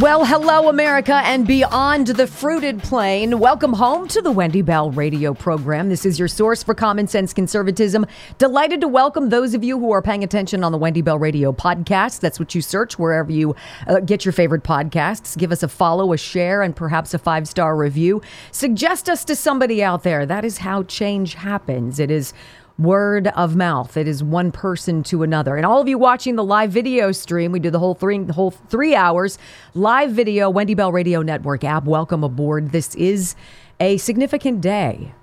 Well, 0.00 0.24
hello, 0.24 0.68
America, 0.68 1.22
and 1.24 1.46
beyond 1.46 2.08
the 2.08 2.26
fruited 2.26 2.82
plain. 2.82 3.38
Welcome 3.38 3.72
home 3.72 4.08
to 4.08 4.20
the 4.20 4.32
Wendy 4.32 4.60
Bell 4.60 4.90
radio 4.90 5.34
program. 5.34 5.88
This 5.88 6.04
is 6.04 6.18
your 6.18 6.26
source 6.26 6.64
for 6.64 6.74
common 6.74 7.06
sense 7.06 7.32
conservatism. 7.32 8.04
Delighted 8.38 8.80
to 8.80 8.88
welcome 8.88 9.28
those 9.28 9.54
of 9.54 9.62
you 9.62 9.78
who 9.78 9.92
are 9.92 10.02
paying 10.02 10.24
attention 10.24 10.64
on 10.64 10.72
the 10.72 10.78
Wendy 10.78 11.00
Bell 11.00 11.16
radio 11.16 11.52
podcast. 11.52 12.18
That's 12.18 12.40
what 12.40 12.56
you 12.56 12.60
search 12.60 12.98
wherever 12.98 13.30
you 13.30 13.54
uh, 13.86 14.00
get 14.00 14.24
your 14.24 14.32
favorite 14.32 14.64
podcasts. 14.64 15.38
Give 15.38 15.52
us 15.52 15.62
a 15.62 15.68
follow, 15.68 16.12
a 16.12 16.18
share, 16.18 16.62
and 16.62 16.74
perhaps 16.74 17.14
a 17.14 17.18
five 17.20 17.46
star 17.46 17.76
review. 17.76 18.20
Suggest 18.50 19.08
us 19.08 19.24
to 19.26 19.36
somebody 19.36 19.80
out 19.80 20.02
there. 20.02 20.26
That 20.26 20.44
is 20.44 20.58
how 20.58 20.82
change 20.82 21.34
happens. 21.34 22.00
It 22.00 22.10
is 22.10 22.34
word 22.78 23.28
of 23.28 23.54
mouth. 23.54 23.96
It 23.96 24.08
is 24.08 24.22
one 24.22 24.50
person 24.50 25.02
to 25.04 25.22
another. 25.22 25.56
And 25.56 25.64
all 25.64 25.80
of 25.80 25.88
you 25.88 25.98
watching 25.98 26.36
the 26.36 26.44
live 26.44 26.70
video 26.70 27.12
stream, 27.12 27.52
we 27.52 27.60
do 27.60 27.70
the 27.70 27.78
whole 27.78 27.94
three 27.94 28.18
the 28.18 28.32
whole 28.32 28.50
three 28.50 28.94
hours 28.94 29.38
live 29.74 30.10
video, 30.10 30.50
Wendy 30.50 30.74
Bell 30.74 30.92
Radio 30.92 31.22
Network 31.22 31.64
app. 31.64 31.84
Welcome 31.84 32.24
aboard. 32.24 32.72
This 32.72 32.94
is 32.96 33.36
a 33.78 33.96
significant 33.98 34.60
day. 34.60 35.14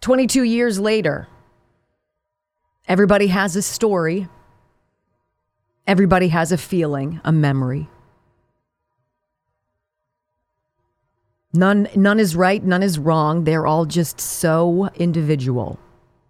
22 0.00 0.42
years 0.42 0.80
later, 0.80 1.28
everybody 2.86 3.28
has 3.28 3.56
a 3.56 3.62
story. 3.62 4.28
Everybody 5.86 6.28
has 6.28 6.52
a 6.52 6.58
feeling, 6.58 7.20
a 7.24 7.32
memory. 7.32 7.88
None 11.52 11.88
none 11.96 12.20
is 12.20 12.34
right, 12.36 12.62
none 12.62 12.82
is 12.82 12.98
wrong. 12.98 13.44
They're 13.44 13.66
all 13.66 13.84
just 13.84 14.20
so 14.20 14.88
individual 14.94 15.78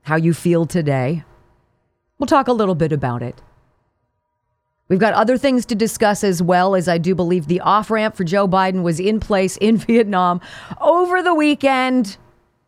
how 0.02 0.16
you 0.16 0.34
feel 0.34 0.66
today. 0.66 1.24
We'll 2.18 2.26
talk 2.26 2.48
a 2.48 2.52
little 2.52 2.74
bit 2.74 2.92
about 2.92 3.22
it. 3.22 3.40
We've 4.88 5.00
got 5.00 5.14
other 5.14 5.38
things 5.38 5.64
to 5.66 5.74
discuss 5.74 6.22
as 6.22 6.42
well, 6.42 6.74
as 6.74 6.86
I 6.86 6.98
do 6.98 7.14
believe 7.14 7.46
the 7.46 7.60
off 7.60 7.90
ramp 7.90 8.14
for 8.14 8.24
Joe 8.24 8.46
Biden 8.46 8.82
was 8.82 9.00
in 9.00 9.20
place 9.20 9.56
in 9.56 9.76
Vietnam 9.78 10.40
over 10.80 11.22
the 11.22 11.34
weekend. 11.34 12.18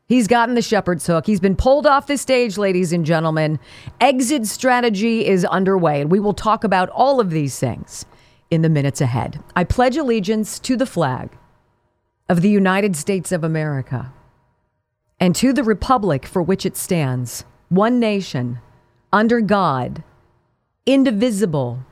He's 0.06 0.26
gotten 0.26 0.54
the 0.54 0.62
shepherd's 0.62 1.06
hook. 1.06 1.26
He's 1.26 1.40
been 1.40 1.56
pulled 1.56 1.86
off 1.86 2.06
the 2.06 2.16
stage, 2.16 2.56
ladies 2.58 2.92
and 2.92 3.04
gentlemen. 3.04 3.58
Exit 4.00 4.46
strategy 4.46 5.26
is 5.26 5.44
underway, 5.44 6.00
and 6.00 6.10
we 6.10 6.20
will 6.20 6.34
talk 6.34 6.62
about 6.62 6.88
all 6.90 7.20
of 7.20 7.30
these 7.30 7.58
things 7.58 8.04
in 8.50 8.62
the 8.62 8.68
minutes 8.68 9.00
ahead. 9.00 9.42
I 9.56 9.64
pledge 9.64 9.96
allegiance 9.96 10.58
to 10.60 10.76
the 10.76 10.86
flag 10.86 11.30
of 12.28 12.42
the 12.42 12.50
United 12.50 12.96
States 12.96 13.32
of 13.32 13.44
America 13.44 14.12
and 15.20 15.34
to 15.36 15.52
the 15.52 15.62
republic 15.62 16.26
for 16.26 16.42
which 16.42 16.66
it 16.66 16.76
stands, 16.76 17.44
one 17.68 17.98
nation, 17.98 18.60
under 19.12 19.40
God, 19.40 20.02
indivisible, 20.86 21.84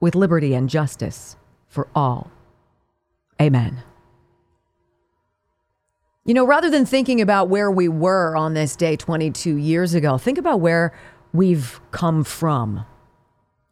with 0.00 0.14
liberty 0.14 0.54
and 0.54 0.68
justice 0.68 1.36
for 1.68 1.88
all. 1.94 2.30
Amen. 3.40 3.82
You 6.26 6.34
know, 6.34 6.46
rather 6.46 6.70
than 6.70 6.86
thinking 6.86 7.20
about 7.20 7.48
where 7.48 7.70
we 7.70 7.88
were 7.88 8.36
on 8.36 8.54
this 8.54 8.76
day 8.76 8.96
22 8.96 9.56
years 9.56 9.94
ago, 9.94 10.16
think 10.16 10.38
about 10.38 10.60
where 10.60 10.92
we've 11.32 11.80
come 11.90 12.24
from, 12.24 12.84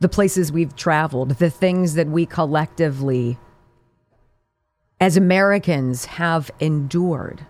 the 0.00 0.08
places 0.08 0.52
we've 0.52 0.76
traveled, 0.76 1.38
the 1.38 1.50
things 1.50 1.94
that 1.94 2.08
we 2.08 2.26
collectively, 2.26 3.38
as 5.00 5.16
Americans, 5.16 6.04
have 6.04 6.50
endured. 6.60 7.46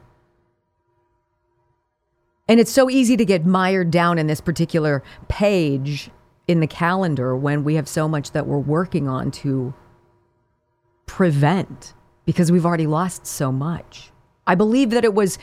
And 2.48 2.58
it's 2.58 2.72
so 2.72 2.90
easy 2.90 3.16
to 3.16 3.24
get 3.24 3.46
mired 3.46 3.90
down 3.90 4.18
in 4.18 4.26
this 4.26 4.40
particular 4.40 5.02
page 5.28 6.10
in 6.48 6.60
the 6.60 6.66
calendar 6.66 7.36
when 7.36 7.64
we 7.64 7.76
have 7.76 7.88
so 7.88 8.08
much 8.08 8.32
that 8.32 8.46
we're 8.46 8.58
working 8.58 9.08
on 9.08 9.30
to 9.30 9.72
prevent 11.06 11.94
because 12.24 12.50
we've 12.50 12.66
already 12.66 12.86
lost 12.86 13.26
so 13.26 13.52
much. 13.52 14.10
I 14.46 14.54
believe 14.54 14.90
that 14.90 15.04
it 15.04 15.14
was 15.14 15.38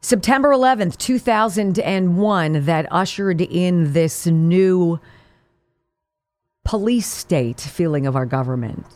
September 0.00 0.50
11th, 0.50 0.96
2001, 0.96 2.64
that 2.64 2.86
ushered 2.90 3.40
in 3.40 3.92
this 3.92 4.26
new 4.26 5.00
police 6.64 7.06
state 7.06 7.60
feeling 7.60 8.06
of 8.06 8.14
our 8.14 8.26
government. 8.26 8.86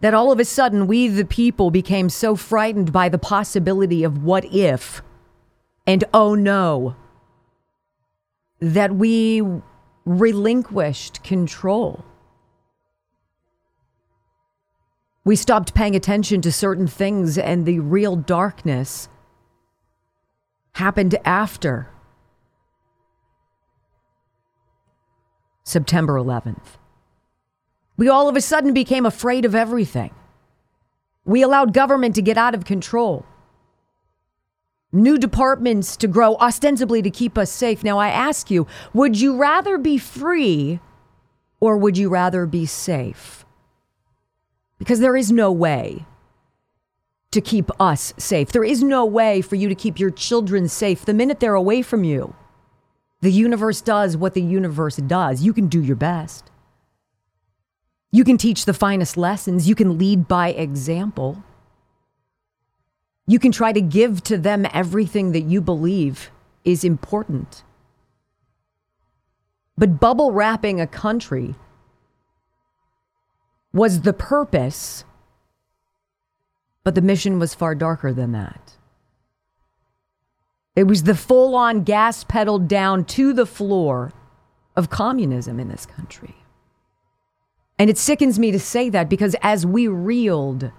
That 0.00 0.14
all 0.14 0.30
of 0.30 0.38
a 0.38 0.44
sudden, 0.44 0.86
we, 0.86 1.08
the 1.08 1.24
people, 1.24 1.70
became 1.70 2.08
so 2.08 2.36
frightened 2.36 2.92
by 2.92 3.08
the 3.08 3.18
possibility 3.18 4.04
of 4.04 4.22
what 4.22 4.44
if 4.52 5.02
and 5.88 6.04
oh 6.12 6.34
no, 6.34 6.94
that 8.60 8.94
we 8.94 9.42
relinquished 10.04 11.24
control. 11.24 12.04
We 15.24 15.34
stopped 15.34 15.72
paying 15.72 15.96
attention 15.96 16.42
to 16.42 16.52
certain 16.52 16.86
things, 16.88 17.38
and 17.38 17.64
the 17.64 17.80
real 17.80 18.16
darkness 18.16 19.08
happened 20.72 21.16
after 21.24 21.88
September 25.64 26.16
11th. 26.16 26.76
We 27.96 28.10
all 28.10 28.28
of 28.28 28.36
a 28.36 28.42
sudden 28.42 28.74
became 28.74 29.06
afraid 29.06 29.46
of 29.46 29.54
everything. 29.54 30.10
We 31.24 31.40
allowed 31.42 31.72
government 31.72 32.14
to 32.16 32.22
get 32.22 32.36
out 32.36 32.54
of 32.54 32.66
control 32.66 33.24
new 34.92 35.18
departments 35.18 35.96
to 35.98 36.08
grow 36.08 36.36
ostensibly 36.36 37.02
to 37.02 37.10
keep 37.10 37.36
us 37.36 37.50
safe. 37.50 37.84
Now, 37.84 37.98
I 37.98 38.08
ask 38.08 38.50
you, 38.50 38.66
would 38.94 39.20
you 39.20 39.36
rather 39.36 39.78
be 39.78 39.98
free 39.98 40.80
or 41.60 41.76
would 41.76 41.98
you 41.98 42.08
rather 42.08 42.46
be 42.46 42.66
safe? 42.66 43.44
Because 44.78 45.00
there 45.00 45.16
is 45.16 45.30
no 45.30 45.50
way 45.50 46.06
to 47.30 47.40
keep 47.40 47.70
us 47.80 48.14
safe. 48.16 48.52
There 48.52 48.64
is 48.64 48.82
no 48.82 49.04
way 49.04 49.42
for 49.42 49.56
you 49.56 49.68
to 49.68 49.74
keep 49.74 49.98
your 49.98 50.10
children 50.10 50.68
safe 50.68 51.04
the 51.04 51.12
minute 51.12 51.40
they're 51.40 51.54
away 51.54 51.82
from 51.82 52.04
you. 52.04 52.34
The 53.20 53.32
universe 53.32 53.80
does 53.80 54.16
what 54.16 54.34
the 54.34 54.42
universe 54.42 54.96
does. 54.96 55.42
You 55.42 55.52
can 55.52 55.66
do 55.66 55.82
your 55.82 55.96
best. 55.96 56.50
You 58.10 58.24
can 58.24 58.38
teach 58.38 58.64
the 58.64 58.72
finest 58.72 59.16
lessons. 59.16 59.68
You 59.68 59.74
can 59.74 59.98
lead 59.98 60.28
by 60.28 60.50
example. 60.50 61.42
You 63.28 63.38
can 63.38 63.52
try 63.52 63.72
to 63.72 63.80
give 63.82 64.22
to 64.24 64.38
them 64.38 64.66
everything 64.72 65.32
that 65.32 65.42
you 65.42 65.60
believe 65.60 66.30
is 66.64 66.82
important. 66.82 67.62
But 69.76 70.00
bubble 70.00 70.32
wrapping 70.32 70.80
a 70.80 70.86
country 70.86 71.54
was 73.70 74.00
the 74.00 74.14
purpose, 74.14 75.04
but 76.84 76.94
the 76.94 77.02
mission 77.02 77.38
was 77.38 77.54
far 77.54 77.74
darker 77.74 78.14
than 78.14 78.32
that. 78.32 78.78
It 80.74 80.84
was 80.84 81.02
the 81.02 81.14
full 81.14 81.54
on 81.54 81.84
gas 81.84 82.24
pedal 82.24 82.58
down 82.58 83.04
to 83.04 83.34
the 83.34 83.46
floor 83.46 84.14
of 84.74 84.88
communism 84.88 85.60
in 85.60 85.68
this 85.68 85.84
country. 85.84 86.34
And 87.78 87.90
it 87.90 87.98
sickens 87.98 88.38
me 88.38 88.52
to 88.52 88.58
say 88.58 88.88
that 88.88 89.10
because 89.10 89.36
as 89.42 89.66
we 89.66 89.86
reeled, 89.86 90.72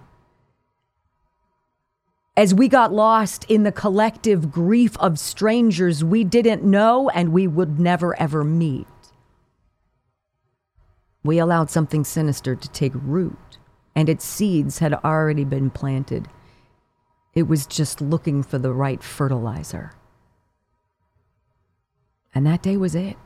as 2.38 2.54
we 2.54 2.68
got 2.68 2.94
lost 2.94 3.46
in 3.50 3.64
the 3.64 3.72
collective 3.72 4.52
grief 4.52 4.98
of 4.98 5.20
strangers 5.20 6.04
we 6.04 6.24
didn't 6.24 6.64
know 6.64 7.10
and 7.10 7.34
we 7.34 7.48
would 7.48 7.80
never 7.80 8.18
ever 8.20 8.44
meet, 8.44 8.88
we 11.24 11.38
allowed 11.38 11.70
something 11.70 12.04
sinister 12.04 12.56
to 12.56 12.70
take 12.70 12.94
root, 12.96 13.58
and 13.96 14.08
its 14.08 14.26
seeds 14.26 14.80
had 14.80 14.94
already 14.94 15.44
been 15.44 15.70
planted. 15.70 16.28
It 17.34 17.44
was 17.44 17.68
just 17.68 18.02
looking 18.02 18.42
for 18.42 18.58
the 18.58 18.74
right 18.74 19.04
fertilizer. 19.04 19.92
And 22.34 22.46
that 22.46 22.62
day 22.62 22.78
was 22.78 22.96
it. 22.96 23.18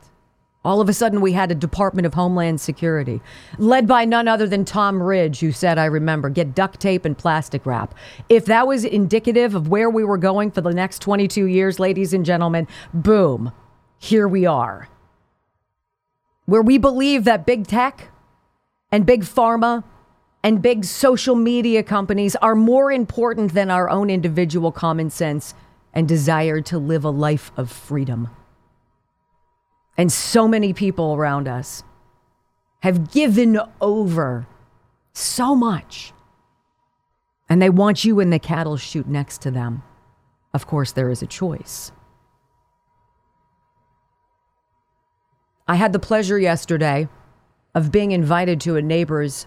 All 0.64 0.80
of 0.80 0.88
a 0.88 0.94
sudden, 0.94 1.20
we 1.20 1.32
had 1.32 1.50
a 1.50 1.54
Department 1.54 2.06
of 2.06 2.14
Homeland 2.14 2.58
Security, 2.58 3.20
led 3.58 3.86
by 3.86 4.06
none 4.06 4.28
other 4.28 4.46
than 4.46 4.64
Tom 4.64 5.02
Ridge, 5.02 5.40
who 5.40 5.52
said, 5.52 5.76
I 5.76 5.84
remember, 5.84 6.30
get 6.30 6.54
duct 6.54 6.80
tape 6.80 7.04
and 7.04 7.16
plastic 7.16 7.66
wrap. 7.66 7.94
If 8.30 8.46
that 8.46 8.66
was 8.66 8.84
indicative 8.84 9.54
of 9.54 9.68
where 9.68 9.90
we 9.90 10.04
were 10.04 10.16
going 10.16 10.50
for 10.50 10.62
the 10.62 10.72
next 10.72 11.00
22 11.00 11.44
years, 11.44 11.78
ladies 11.78 12.14
and 12.14 12.24
gentlemen, 12.24 12.66
boom, 12.94 13.52
here 13.98 14.26
we 14.26 14.46
are. 14.46 14.88
Where 16.46 16.62
we 16.62 16.78
believe 16.78 17.24
that 17.24 17.44
big 17.44 17.66
tech 17.66 18.08
and 18.90 19.04
big 19.04 19.22
pharma 19.22 19.84
and 20.42 20.62
big 20.62 20.86
social 20.86 21.34
media 21.34 21.82
companies 21.82 22.36
are 22.36 22.54
more 22.54 22.90
important 22.90 23.52
than 23.52 23.70
our 23.70 23.90
own 23.90 24.08
individual 24.08 24.72
common 24.72 25.10
sense 25.10 25.54
and 25.92 26.08
desire 26.08 26.60
to 26.62 26.78
live 26.78 27.04
a 27.04 27.10
life 27.10 27.52
of 27.56 27.70
freedom. 27.70 28.30
And 29.96 30.10
so 30.12 30.48
many 30.48 30.72
people 30.72 31.14
around 31.14 31.46
us 31.48 31.84
have 32.80 33.12
given 33.12 33.60
over 33.80 34.46
so 35.12 35.54
much. 35.54 36.12
And 37.48 37.62
they 37.62 37.70
want 37.70 38.04
you 38.04 38.20
in 38.20 38.30
the 38.30 38.38
cattle 38.38 38.76
chute 38.76 39.06
next 39.06 39.40
to 39.42 39.50
them. 39.50 39.82
Of 40.52 40.66
course, 40.66 40.92
there 40.92 41.10
is 41.10 41.22
a 41.22 41.26
choice. 41.26 41.92
I 45.66 45.76
had 45.76 45.92
the 45.92 45.98
pleasure 45.98 46.38
yesterday 46.38 47.08
of 47.74 47.90
being 47.90 48.12
invited 48.12 48.60
to 48.62 48.76
a 48.76 48.82
neighbor's 48.82 49.46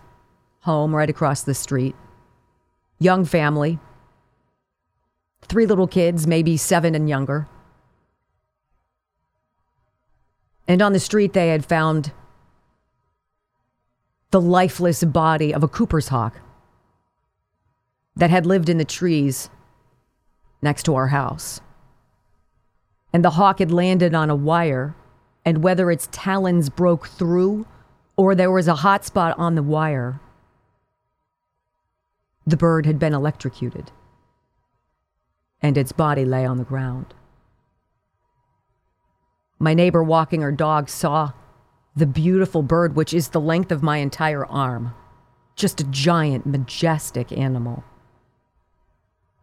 home 0.62 0.96
right 0.96 1.10
across 1.10 1.44
the 1.44 1.54
street. 1.54 1.96
Young 3.00 3.24
family, 3.24 3.80
three 5.44 5.66
little 5.66 5.88
kids, 5.88 6.26
maybe 6.26 6.58
seven 6.58 6.96
and 6.96 7.08
younger. 7.08 7.48
And 10.68 10.82
on 10.82 10.94
the 10.94 11.00
street, 11.00 11.34
they 11.34 11.50
had 11.50 11.66
found 11.66 12.12
the 14.32 14.42
lifeless 14.42 15.04
body 15.04 15.54
of 15.54 15.64
a 15.64 15.68
Cooper's 15.68 16.10
hawk 16.10 16.42
that 18.16 18.30
had 18.30 18.46
lived 18.46 18.68
in 18.68 18.78
the 18.78 18.86
trees 18.86 19.50
next 20.62 20.84
to 20.84 20.96
our 20.96 21.08
house. 21.08 21.62
And 23.14 23.24
the 23.24 23.32
hawk 23.32 23.60
had 23.60 23.72
landed 23.72 24.14
on 24.14 24.30
a 24.30 24.36
wire, 24.36 24.96
and 25.46 25.64
whether 25.64 25.90
its 25.90 26.10
talons 26.12 26.70
broke 26.70 27.08
through 27.08 27.66
or 28.18 28.34
there 28.34 28.52
was 28.52 28.68
a 28.68 28.76
hot 28.76 29.06
spot 29.06 29.38
on 29.38 29.56
the 29.56 29.64
wire, 29.64 30.20
the 32.46 32.58
bird 32.58 32.86
had 32.86 32.98
been 32.98 33.14
electrocuted, 33.14 33.92
and 35.62 35.78
its 35.78 35.92
body 35.92 36.26
lay 36.26 36.46
on 36.46 36.58
the 36.58 36.64
ground. 36.64 37.14
My 39.60 39.74
neighbor 39.74 40.04
walking 40.04 40.42
her 40.42 40.52
dog 40.52 40.90
saw 40.90 41.32
the 41.96 42.06
beautiful 42.06 42.62
bird, 42.62 42.96
which 42.96 43.14
is 43.14 43.30
the 43.30 43.42
length 43.42 43.72
of 43.72 43.82
my 43.82 43.98
entire 43.98 44.46
arm. 44.46 44.94
Just 45.56 45.82
a 45.82 45.86
giant, 45.86 46.46
majestic 46.46 47.32
animal. 47.32 47.84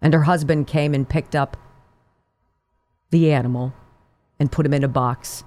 And 0.01 0.15
her 0.15 0.23
husband 0.23 0.67
came 0.67 0.95
and 0.95 1.09
picked 1.09 1.35
up 1.35 1.57
the 3.11 3.33
animal 3.33 3.73
and 4.39 4.53
put 4.53 4.67
him 4.67 4.75
in 4.75 4.85
a 4.85 4.89
box 4.89 5.45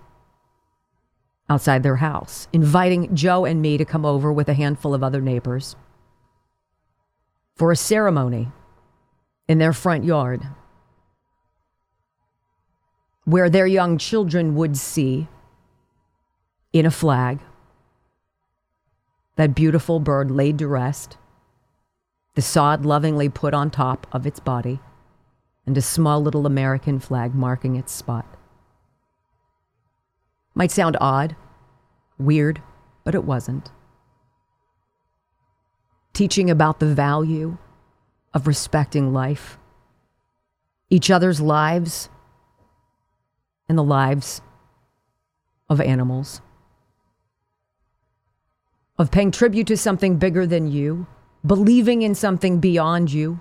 outside 1.50 1.84
their 1.84 1.98
house, 1.98 2.48
inviting 2.52 3.16
Joe 3.16 3.46
and 3.46 3.62
me 3.62 3.78
to 3.78 3.86
come 3.86 4.06
over 4.06 4.34
with 4.34 4.50
a 4.50 4.54
handful 4.54 4.94
of 4.94 5.04
other 5.04 5.22
neighbors 5.22 5.78
for 7.56 7.72
a 7.72 7.76
ceremony 7.76 8.52
in 9.48 9.58
their 9.58 9.74
front 9.74 10.04
yard 10.04 10.46
where 13.28 13.50
their 13.50 13.68
young 13.68 13.98
children 13.98 14.56
would 14.56 14.78
see 14.78 15.28
in 16.72 16.86
a 16.86 16.90
flag 16.90 17.40
that 19.36 19.54
beautiful 19.54 20.00
bird 20.00 20.32
laid 20.32 20.58
to 20.58 20.66
rest, 20.66 21.18
the 22.36 22.42
sod 22.42 22.86
lovingly 22.86 23.28
put 23.28 23.54
on 23.54 23.70
top 23.70 24.08
of 24.14 24.26
its 24.26 24.40
body, 24.40 24.80
and 25.66 25.78
a 25.78 25.82
small 25.82 26.22
little 26.22 26.46
American 26.46 27.02
flag 27.02 27.36
marking 27.36 27.76
its 27.76 27.92
spot. 27.92 28.26
Might 30.56 30.72
sound 30.72 30.96
odd, 31.02 31.36
weird, 32.18 32.62
but 33.04 33.14
it 33.14 33.26
wasn't. 33.26 33.72
Teaching 36.14 36.50
about 36.50 36.80
the 36.80 36.96
value 36.96 37.58
of 38.34 38.48
respecting 38.48 39.12
life, 39.12 39.58
each 40.90 41.12
other's 41.12 41.42
lives, 41.42 42.08
in 43.70 43.76
the 43.76 43.84
lives 43.84 44.42
of 45.70 45.82
animals, 45.82 46.42
of 48.98 49.12
paying 49.12 49.32
tribute 49.32 49.68
to 49.68 49.78
something 49.78 50.18
bigger 50.18 50.48
than 50.48 50.72
you, 50.72 51.06
believing 51.46 52.02
in 52.02 52.16
something 52.16 52.60
beyond 52.60 53.12
you, 53.12 53.40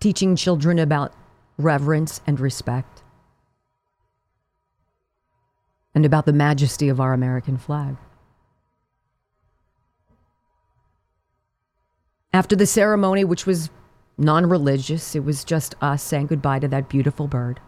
teaching 0.00 0.34
children 0.34 0.78
about 0.78 1.12
reverence 1.58 2.20
and 2.26 2.40
respect, 2.40 3.02
and 5.94 6.06
about 6.06 6.24
the 6.24 6.32
majesty 6.32 6.88
of 6.88 7.00
our 7.00 7.12
American 7.12 7.58
flag. 7.58 7.96
After 12.32 12.56
the 12.56 12.66
ceremony, 12.66 13.24
which 13.24 13.44
was 13.44 13.70
non 14.20 14.48
religious. 14.48 15.16
It 15.16 15.24
was 15.24 15.44
just 15.44 15.74
us 15.80 16.02
saying 16.02 16.28
goodbye 16.28 16.60
to 16.60 16.68
that 16.68 16.88
beautiful 16.88 17.26
bird. 17.26 17.60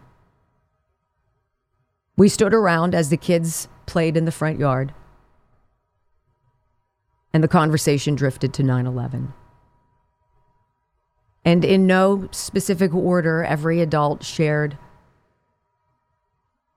We 2.15 2.29
stood 2.29 2.53
around 2.53 2.93
as 2.93 3.09
the 3.09 3.17
kids 3.17 3.67
played 3.85 4.15
in 4.15 4.25
the 4.25 4.31
front 4.31 4.59
yard, 4.59 4.93
and 7.33 7.43
the 7.43 7.47
conversation 7.47 8.15
drifted 8.15 8.53
to 8.53 8.63
9 8.63 8.85
11. 8.85 9.33
And 11.43 11.65
in 11.65 11.87
no 11.87 12.29
specific 12.31 12.93
order, 12.93 13.43
every 13.43 13.81
adult 13.81 14.23
shared 14.23 14.77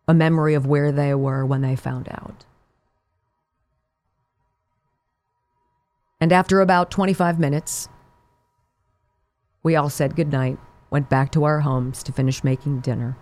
a 0.08 0.14
memory 0.14 0.54
of 0.54 0.66
where 0.66 0.90
they 0.90 1.14
were 1.14 1.44
when 1.44 1.60
they 1.60 1.76
found 1.76 2.08
out. 2.08 2.44
And 6.20 6.32
after 6.32 6.60
about 6.60 6.90
25 6.90 7.38
minutes, 7.38 7.88
we 9.66 9.74
all 9.74 9.90
said 9.90 10.14
goodnight, 10.14 10.60
went 10.90 11.10
back 11.10 11.32
to 11.32 11.42
our 11.42 11.58
homes 11.58 12.04
to 12.04 12.12
finish 12.12 12.44
making 12.44 12.78
dinner, 12.78 13.18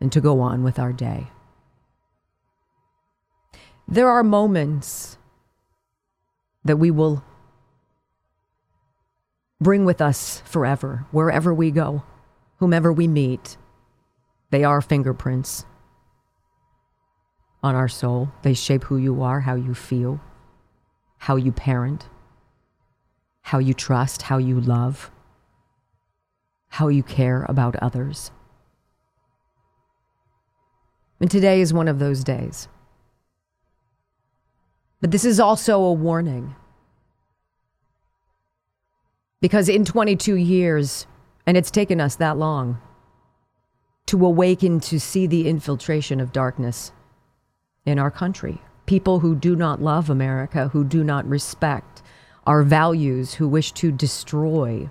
and 0.00 0.10
to 0.10 0.22
go 0.22 0.40
on 0.40 0.62
with 0.62 0.78
our 0.78 0.90
day. 0.90 1.26
There 3.86 4.08
are 4.08 4.24
moments 4.24 5.18
that 6.64 6.78
we 6.78 6.90
will 6.90 7.22
bring 9.60 9.84
with 9.84 10.00
us 10.00 10.40
forever, 10.46 11.04
wherever 11.10 11.52
we 11.52 11.70
go, 11.70 12.02
whomever 12.56 12.90
we 12.90 13.06
meet. 13.06 13.58
They 14.50 14.64
are 14.64 14.80
fingerprints 14.80 15.66
on 17.62 17.74
our 17.74 17.88
soul. 17.88 18.32
They 18.40 18.54
shape 18.54 18.84
who 18.84 18.96
you 18.96 19.22
are, 19.22 19.40
how 19.40 19.56
you 19.56 19.74
feel, 19.74 20.22
how 21.18 21.36
you 21.36 21.52
parent, 21.52 22.08
how 23.46 23.58
you 23.58 23.72
trust, 23.72 24.22
how 24.22 24.38
you 24.38 24.60
love, 24.60 25.08
how 26.66 26.88
you 26.88 27.00
care 27.00 27.46
about 27.48 27.76
others. 27.76 28.32
And 31.20 31.30
today 31.30 31.60
is 31.60 31.72
one 31.72 31.86
of 31.86 32.00
those 32.00 32.24
days. 32.24 32.66
But 35.00 35.12
this 35.12 35.24
is 35.24 35.38
also 35.38 35.80
a 35.80 35.92
warning. 35.92 36.56
Because 39.40 39.68
in 39.68 39.84
22 39.84 40.34
years, 40.34 41.06
and 41.46 41.56
it's 41.56 41.70
taken 41.70 42.00
us 42.00 42.16
that 42.16 42.36
long, 42.36 42.80
to 44.06 44.26
awaken 44.26 44.80
to 44.80 44.98
see 44.98 45.28
the 45.28 45.48
infiltration 45.48 46.18
of 46.20 46.32
darkness 46.32 46.90
in 47.84 48.00
our 48.00 48.10
country. 48.10 48.60
People 48.86 49.20
who 49.20 49.36
do 49.36 49.54
not 49.54 49.80
love 49.80 50.10
America, 50.10 50.66
who 50.72 50.82
do 50.82 51.04
not 51.04 51.24
respect 51.28 52.02
our 52.46 52.62
values, 52.62 53.34
who 53.34 53.48
wish 53.48 53.72
to 53.72 53.92
destroy 53.92 54.88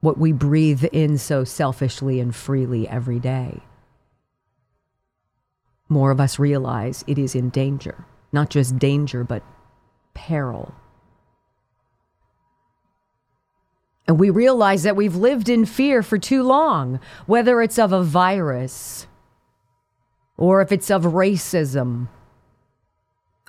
what 0.00 0.18
we 0.18 0.32
breathe 0.32 0.84
in 0.92 1.18
so 1.18 1.44
selfishly 1.44 2.20
and 2.20 2.34
freely 2.34 2.88
every 2.88 3.18
day. 3.20 3.60
more 5.88 6.10
of 6.10 6.20
us 6.20 6.38
realize 6.38 7.04
it 7.06 7.18
is 7.18 7.34
in 7.34 7.50
danger. 7.50 8.04
Not 8.32 8.50
just 8.50 8.78
danger, 8.78 9.24
but 9.24 9.42
peril. 10.14 10.74
And 14.08 14.18
we 14.18 14.30
realize 14.30 14.82
that 14.82 14.96
we've 14.96 15.16
lived 15.16 15.48
in 15.48 15.64
fear 15.66 16.02
for 16.02 16.18
too 16.18 16.42
long, 16.42 17.00
whether 17.26 17.62
it's 17.62 17.78
of 17.78 17.92
a 17.92 18.02
virus 18.02 19.06
or 20.36 20.60
if 20.62 20.72
it's 20.72 20.90
of 20.90 21.04
racism 21.04 22.08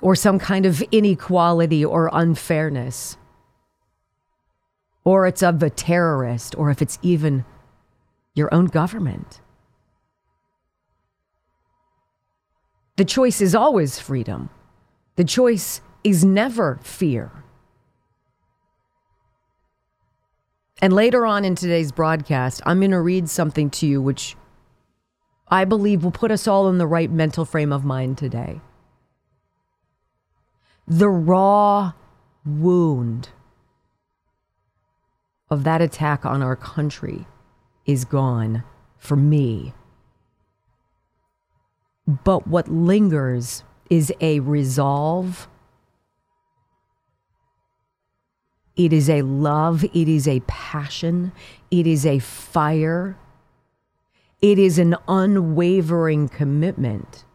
or 0.02 0.14
some 0.14 0.38
kind 0.38 0.66
of 0.66 0.82
inequality 0.92 1.84
or 1.84 2.10
unfairness, 2.12 3.16
or 5.04 5.26
it's 5.26 5.42
of 5.42 5.62
a 5.62 5.70
terrorist, 5.70 6.54
or 6.56 6.70
if 6.70 6.82
it's 6.82 6.98
even 7.02 7.44
your 8.34 8.52
own 8.52 8.66
government. 8.66 9.40
The 12.96 13.04
choice 13.04 13.40
is 13.40 13.54
always 13.54 13.98
freedom. 13.98 14.50
The 15.16 15.24
choice 15.24 15.80
is 16.04 16.24
never 16.24 16.78
fear. 16.82 17.30
And 20.82 20.92
later 20.92 21.24
on 21.24 21.44
in 21.44 21.54
today's 21.54 21.90
broadcast, 21.90 22.60
I'm 22.66 22.80
going 22.80 22.90
to 22.90 23.00
read 23.00 23.30
something 23.30 23.70
to 23.70 23.86
you 23.86 24.02
which 24.02 24.36
I 25.48 25.64
believe 25.64 26.04
will 26.04 26.10
put 26.10 26.30
us 26.30 26.46
all 26.46 26.68
in 26.68 26.78
the 26.78 26.86
right 26.86 27.10
mental 27.10 27.44
frame 27.44 27.72
of 27.72 27.84
mind 27.84 28.18
today. 28.18 28.60
The 30.88 31.08
raw 31.08 31.94
wound 32.44 33.30
of 35.50 35.64
that 35.64 35.82
attack 35.82 36.24
on 36.24 36.42
our 36.42 36.54
country 36.54 37.26
is 37.84 38.04
gone 38.04 38.62
for 38.96 39.16
me. 39.16 39.74
But 42.06 42.46
what 42.46 42.68
lingers 42.68 43.64
is 43.90 44.12
a 44.20 44.38
resolve. 44.40 45.48
It 48.76 48.92
is 48.92 49.10
a 49.10 49.22
love, 49.22 49.84
it 49.84 50.08
is 50.08 50.28
a 50.28 50.40
passion, 50.46 51.32
it 51.70 51.86
is 51.86 52.06
a 52.06 52.20
fire, 52.20 53.16
it 54.40 54.58
is 54.58 54.78
an 54.78 54.96
unwavering 55.08 56.28
commitment 56.28 57.25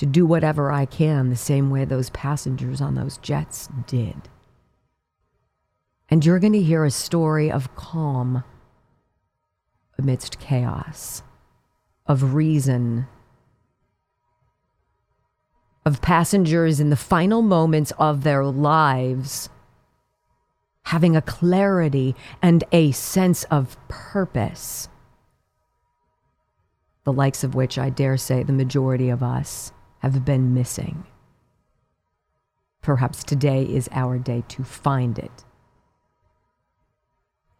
to 0.00 0.06
do 0.06 0.24
whatever 0.24 0.72
I 0.72 0.86
can 0.86 1.28
the 1.28 1.36
same 1.36 1.68
way 1.68 1.84
those 1.84 2.08
passengers 2.08 2.80
on 2.80 2.94
those 2.94 3.18
jets 3.18 3.68
did. 3.86 4.30
And 6.08 6.24
you're 6.24 6.38
going 6.38 6.54
to 6.54 6.62
hear 6.62 6.86
a 6.86 6.90
story 6.90 7.52
of 7.52 7.76
calm 7.76 8.42
amidst 9.98 10.40
chaos, 10.40 11.22
of 12.06 12.32
reason 12.32 13.08
of 15.84 16.00
passengers 16.00 16.80
in 16.80 16.88
the 16.88 16.96
final 16.96 17.42
moments 17.42 17.92
of 17.98 18.22
their 18.22 18.42
lives 18.42 19.50
having 20.84 21.14
a 21.14 21.20
clarity 21.20 22.16
and 22.40 22.64
a 22.72 22.90
sense 22.92 23.44
of 23.44 23.76
purpose, 23.88 24.88
the 27.04 27.12
likes 27.12 27.44
of 27.44 27.54
which 27.54 27.76
I 27.76 27.90
dare 27.90 28.16
say 28.16 28.42
the 28.42 28.54
majority 28.54 29.10
of 29.10 29.22
us 29.22 29.72
have 30.00 30.24
been 30.24 30.52
missing. 30.52 31.04
Perhaps 32.82 33.24
today 33.24 33.62
is 33.62 33.88
our 33.92 34.18
day 34.18 34.42
to 34.48 34.64
find 34.64 35.18
it 35.18 35.44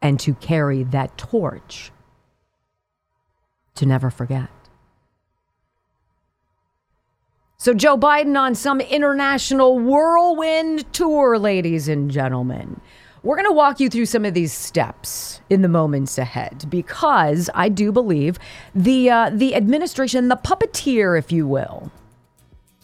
and 0.02 0.18
to 0.20 0.34
carry 0.34 0.82
that 0.82 1.16
torch 1.18 1.92
to 3.74 3.86
never 3.86 4.10
forget. 4.10 4.48
So, 7.58 7.74
Joe 7.74 7.98
Biden 7.98 8.38
on 8.38 8.54
some 8.54 8.80
international 8.80 9.78
whirlwind 9.78 10.90
tour, 10.94 11.38
ladies 11.38 11.88
and 11.88 12.10
gentlemen. 12.10 12.80
We're 13.22 13.36
going 13.36 13.48
to 13.48 13.52
walk 13.52 13.80
you 13.80 13.90
through 13.90 14.06
some 14.06 14.24
of 14.24 14.32
these 14.32 14.50
steps 14.50 15.42
in 15.50 15.60
the 15.60 15.68
moments 15.68 16.16
ahead 16.16 16.64
because 16.70 17.50
I 17.54 17.68
do 17.68 17.92
believe 17.92 18.38
the 18.74 19.10
uh, 19.10 19.30
the 19.30 19.54
administration, 19.54 20.28
the 20.28 20.36
puppeteer, 20.36 21.18
if 21.18 21.30
you 21.30 21.46
will, 21.46 21.92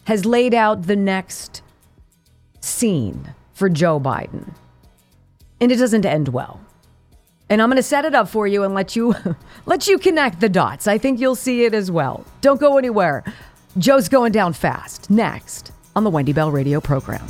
has 0.07 0.25
laid 0.25 0.53
out 0.53 0.83
the 0.83 0.95
next 0.95 1.61
scene 2.61 3.33
for 3.51 3.67
Joe 3.67 3.99
Biden, 3.99 4.53
and 5.59 5.69
it 5.69 5.75
doesn't 5.75 6.05
end 6.05 6.29
well. 6.29 6.61
And 7.49 7.61
I'm 7.61 7.67
going 7.67 7.75
to 7.75 7.83
set 7.83 8.05
it 8.05 8.15
up 8.15 8.29
for 8.29 8.47
you 8.47 8.63
and 8.63 8.73
let 8.73 8.95
you 8.95 9.13
let 9.65 9.85
you 9.85 9.97
connect 9.97 10.39
the 10.39 10.47
dots. 10.47 10.87
I 10.87 10.97
think 10.97 11.19
you'll 11.19 11.35
see 11.35 11.65
it 11.65 11.73
as 11.73 11.91
well. 11.91 12.25
Don't 12.39 12.57
go 12.57 12.77
anywhere. 12.77 13.21
Joe's 13.77 14.07
going 14.07 14.31
down 14.31 14.53
fast. 14.53 15.09
Next 15.09 15.73
on 15.93 16.05
the 16.05 16.09
Wendy 16.09 16.31
Bell 16.31 16.51
Radio 16.51 16.79
program. 16.79 17.27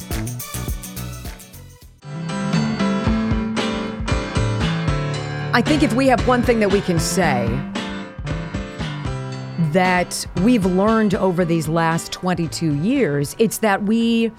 I 5.51 5.63
think 5.65 5.81
if 5.81 5.93
we 5.93 6.05
have 6.09 6.27
one 6.27 6.43
thing 6.43 6.59
that 6.59 6.71
we 6.71 6.81
can 6.81 6.99
say 6.99 7.47
that 9.73 10.25
we've 10.43 10.65
learned 10.65 11.15
over 11.15 11.45
these 11.45 11.67
last 11.67 12.11
22 12.11 12.75
years, 12.75 13.35
it's 13.39 13.59
that 13.59 13.83
we 13.83 14.31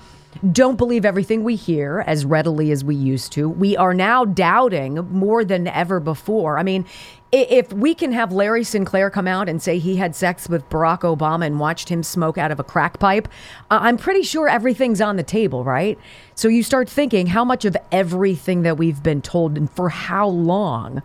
don't 0.52 0.76
believe 0.76 1.04
everything 1.04 1.42
we 1.42 1.56
hear 1.56 2.04
as 2.06 2.25
readily 2.25 2.70
as 2.70 2.85
we 2.85 2.94
used 2.94 3.32
to. 3.32 3.49
We 3.49 3.76
are 3.76 3.94
now 3.94 4.25
doubting 4.25 4.94
more 5.11 5.44
than 5.44 5.66
ever 5.66 6.00
before. 6.00 6.58
I 6.58 6.62
mean, 6.62 6.85
if 7.32 7.73
we 7.73 7.94
can 7.94 8.12
have 8.12 8.32
Larry 8.32 8.64
Sinclair 8.64 9.11
come 9.11 9.26
out 9.26 9.49
and 9.49 9.61
say 9.61 9.78
he 9.78 9.97
had 9.97 10.14
sex 10.14 10.49
with 10.49 10.68
Barack 10.70 11.00
Obama 11.00 11.47
and 11.47 11.58
watched 11.58 11.88
him 11.88 12.02
smoke 12.02 12.38
out 12.38 12.50
of 12.50 12.61
a 12.61 12.64
crack 12.64 12.99
pipe, 12.99 13.28
I'm 13.70 13.97
pretty 13.97 14.23
sure 14.23 14.49
everything's 14.49 15.00
on 15.00 15.16
the 15.16 15.23
table, 15.23 15.64
right? 15.64 15.99
So 16.35 16.49
you 16.49 16.62
start 16.62 16.88
thinking 16.88 17.26
how 17.26 17.44
much 17.44 17.64
of 17.64 17.76
everything 17.90 18.62
that 18.62 18.78
we've 18.78 19.02
been 19.02 19.20
told 19.20 19.56
and 19.56 19.70
for 19.70 19.88
how 19.88 20.28
long 20.28 21.02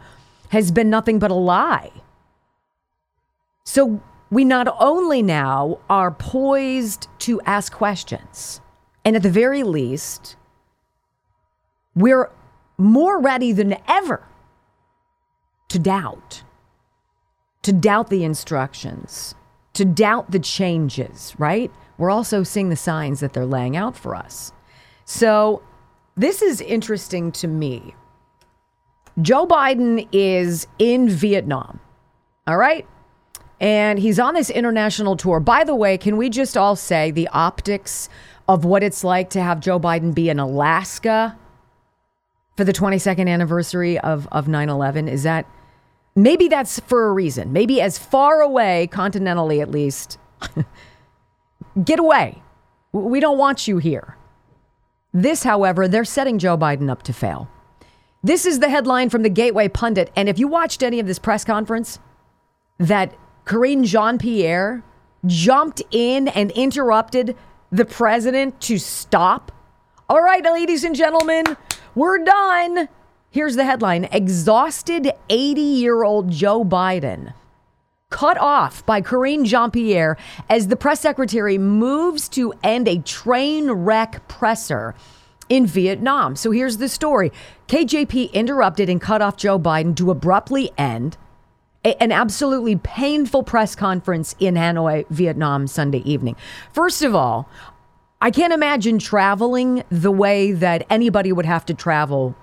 has 0.49 0.71
been 0.71 0.89
nothing 0.89 1.19
but 1.19 1.31
a 1.31 1.35
lie. 1.35 1.91
So 3.65 4.01
we 4.33 4.43
not 4.43 4.67
only 4.79 5.21
now 5.21 5.79
are 5.89 6.09
poised 6.09 7.07
to 7.19 7.39
ask 7.41 7.71
questions, 7.71 8.61
and 9.05 9.15
at 9.15 9.23
the 9.23 9.29
very 9.29 9.63
least, 9.63 10.35
we're 11.95 12.31
more 12.77 13.21
ready 13.21 13.51
than 13.51 13.77
ever 13.87 14.25
to 15.69 15.77
doubt, 15.77 16.43
to 17.61 17.71
doubt 17.71 18.09
the 18.09 18.23
instructions, 18.23 19.35
to 19.73 19.85
doubt 19.85 20.31
the 20.31 20.39
changes, 20.39 21.35
right? 21.37 21.71
We're 21.97 22.09
also 22.09 22.43
seeing 22.43 22.69
the 22.69 22.75
signs 22.75 23.19
that 23.19 23.33
they're 23.33 23.45
laying 23.45 23.77
out 23.77 23.95
for 23.95 24.15
us. 24.15 24.51
So, 25.05 25.61
this 26.15 26.41
is 26.41 26.61
interesting 26.61 27.31
to 27.33 27.47
me. 27.47 27.95
Joe 29.21 29.45
Biden 29.45 30.07
is 30.11 30.67
in 30.79 31.09
Vietnam, 31.09 31.79
all 32.47 32.57
right? 32.57 32.87
And 33.63 33.97
he's 33.97 34.19
on 34.19 34.33
this 34.33 34.49
international 34.49 35.15
tour. 35.15 35.39
By 35.39 35.63
the 35.63 35.73
way, 35.73 35.97
can 35.97 36.17
we 36.17 36.29
just 36.29 36.57
all 36.57 36.75
say 36.75 37.11
the 37.11 37.29
optics 37.29 38.09
of 38.47 38.65
what 38.65 38.83
it's 38.83 39.05
like 39.05 39.29
to 39.31 39.41
have 39.41 39.61
Joe 39.61 39.79
Biden 39.79 40.13
be 40.13 40.29
in 40.29 40.37
Alaska 40.37 41.37
for 42.57 42.65
the 42.65 42.73
22nd 42.73 43.29
anniversary 43.29 43.97
of, 43.99 44.27
of 44.33 44.49
9 44.49 44.67
11? 44.67 45.07
Is 45.07 45.23
that 45.23 45.47
Maybe 46.15 46.47
that's 46.47 46.79
for 46.81 47.07
a 47.07 47.11
reason. 47.11 47.53
Maybe 47.53 47.81
as 47.81 47.97
far 47.97 48.41
away, 48.41 48.87
continentally 48.91 49.61
at 49.61 49.71
least, 49.71 50.19
get 51.83 51.99
away. 51.99 52.41
We 52.91 53.19
don't 53.19 53.37
want 53.37 53.67
you 53.67 53.79
here. 53.79 54.15
This, 55.11 55.43
however, 55.43 55.87
they're 55.87 56.05
setting 56.05 56.37
Joe 56.37 56.57
Biden 56.57 56.89
up 56.89 57.03
to 57.03 57.13
fail. 57.13 57.49
This 58.23 58.45
is 58.45 58.59
the 58.59 58.69
headline 58.69 59.09
from 59.09 59.23
the 59.23 59.29
Gateway 59.29 59.67
Pundit. 59.67 60.11
And 60.15 60.29
if 60.29 60.37
you 60.37 60.47
watched 60.47 60.83
any 60.83 60.99
of 60.99 61.07
this 61.07 61.19
press 61.19 61.43
conference, 61.43 61.99
that 62.77 63.15
Karine 63.45 63.83
Jean 63.83 64.17
Pierre 64.17 64.83
jumped 65.25 65.81
in 65.91 66.27
and 66.29 66.51
interrupted 66.51 67.35
the 67.71 67.85
president 67.85 68.59
to 68.61 68.77
stop. 68.77 69.51
All 70.09 70.21
right, 70.21 70.43
ladies 70.43 70.83
and 70.83 70.95
gentlemen, 70.95 71.45
we're 71.95 72.23
done. 72.23 72.87
Here's 73.29 73.55
the 73.55 73.65
headline 73.65 74.05
Exhausted 74.11 75.11
80 75.29 75.61
year 75.61 76.03
old 76.03 76.29
Joe 76.29 76.63
Biden 76.63 77.33
cut 78.13 78.37
off 78.37 78.85
by 78.85 79.01
Karine 79.01 79.43
Jean 79.43 79.71
Pierre 79.71 80.17
as 80.47 80.67
the 80.67 80.75
press 80.75 80.99
secretary 80.99 81.57
moves 81.57 82.29
to 82.29 82.53
end 82.63 82.87
a 82.87 82.99
train 82.99 83.71
wreck 83.71 84.27
presser 84.27 84.93
in 85.49 85.65
Vietnam. 85.65 86.35
So 86.35 86.51
here's 86.51 86.77
the 86.77 86.87
story 86.87 87.31
KJP 87.67 88.31
interrupted 88.33 88.87
and 88.87 89.01
cut 89.01 89.23
off 89.23 89.35
Joe 89.35 89.57
Biden 89.57 89.95
to 89.97 90.11
abruptly 90.11 90.71
end 90.77 91.17
an 91.83 92.11
absolutely 92.11 92.77
painful 92.77 93.43
press 93.43 93.75
conference 93.75 94.35
in 94.39 94.55
Hanoi, 94.55 95.05
Vietnam, 95.09 95.67
Sunday 95.67 95.99
evening. 95.99 96.35
First 96.71 97.01
of 97.01 97.13
all, 97.13 97.49
I 98.21 98.31
can't 98.31 98.53
imagine 98.53 98.99
traveling 98.99 99.83
the 99.89 100.11
way 100.11 100.53
that 100.53 100.85
anybody 100.89 101.33
would 101.33 101.45
have 101.45 101.65
to 101.65 101.73
travel 101.73 102.35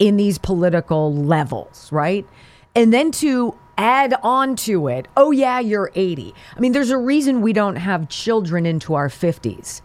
in 0.00 0.16
these 0.16 0.38
political 0.38 1.14
levels, 1.14 1.92
right? 1.92 2.26
And 2.74 2.92
then 2.92 3.12
to 3.12 3.56
add 3.78 4.14
on 4.22 4.56
to 4.56 4.88
it, 4.88 5.06
oh, 5.16 5.30
yeah, 5.30 5.60
you're 5.60 5.92
80. 5.94 6.34
I 6.56 6.60
mean, 6.60 6.72
there's 6.72 6.90
a 6.90 6.98
reason 6.98 7.42
we 7.42 7.52
don't 7.52 7.76
have 7.76 8.08
children 8.08 8.66
into 8.66 8.94
our 8.94 9.08
50s. 9.08 9.82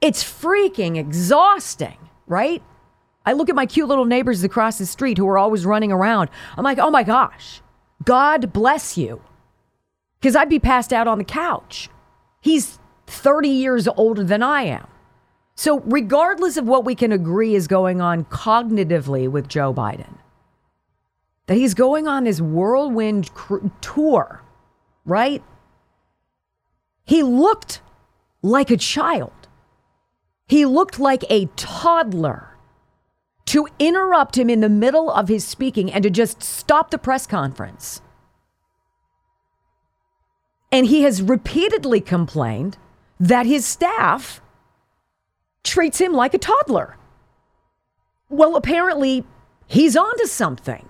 It's 0.00 0.24
freaking 0.24 0.96
exhausting, 0.96 1.98
right? 2.26 2.62
I 3.26 3.34
look 3.34 3.50
at 3.50 3.54
my 3.54 3.66
cute 3.66 3.88
little 3.88 4.06
neighbors 4.06 4.42
across 4.42 4.78
the 4.78 4.86
street 4.86 5.18
who 5.18 5.28
are 5.28 5.36
always 5.36 5.66
running 5.66 5.92
around. 5.92 6.30
I'm 6.56 6.64
like, 6.64 6.78
oh 6.78 6.90
my 6.90 7.02
gosh, 7.02 7.60
God 8.04 8.52
bless 8.52 8.96
you. 8.96 9.22
Because 10.20 10.34
I'd 10.34 10.48
be 10.48 10.58
passed 10.58 10.92
out 10.92 11.06
on 11.06 11.18
the 11.18 11.24
couch. 11.24 11.88
He's 12.40 12.78
30 13.06 13.48
years 13.48 13.88
older 13.88 14.24
than 14.24 14.42
I 14.42 14.62
am. 14.62 14.86
So, 15.54 15.80
regardless 15.80 16.56
of 16.56 16.66
what 16.66 16.84
we 16.84 16.94
can 16.94 17.10
agree 17.10 17.54
is 17.54 17.66
going 17.66 18.00
on 18.00 18.24
cognitively 18.26 19.28
with 19.28 19.48
Joe 19.48 19.74
Biden, 19.74 20.18
that 21.46 21.56
he's 21.56 21.74
going 21.74 22.06
on 22.06 22.26
his 22.26 22.40
whirlwind 22.40 23.34
cr- 23.34 23.66
tour, 23.80 24.42
right? 25.04 25.42
He 27.04 27.22
looked 27.22 27.80
like 28.42 28.70
a 28.70 28.76
child. 28.76 29.32
He 30.46 30.64
looked 30.64 31.00
like 31.00 31.24
a 31.28 31.46
toddler. 31.56 32.47
To 33.48 33.66
interrupt 33.78 34.36
him 34.36 34.50
in 34.50 34.60
the 34.60 34.68
middle 34.68 35.10
of 35.10 35.28
his 35.28 35.42
speaking 35.42 35.90
and 35.90 36.02
to 36.02 36.10
just 36.10 36.42
stop 36.42 36.90
the 36.90 36.98
press 36.98 37.26
conference. 37.26 38.02
And 40.70 40.86
he 40.86 41.02
has 41.04 41.22
repeatedly 41.22 42.02
complained 42.02 42.76
that 43.18 43.46
his 43.46 43.64
staff 43.64 44.42
treats 45.64 45.98
him 45.98 46.12
like 46.12 46.34
a 46.34 46.38
toddler. 46.38 46.98
Well, 48.28 48.54
apparently, 48.54 49.24
he's 49.66 49.96
onto 49.96 50.26
something. 50.26 50.86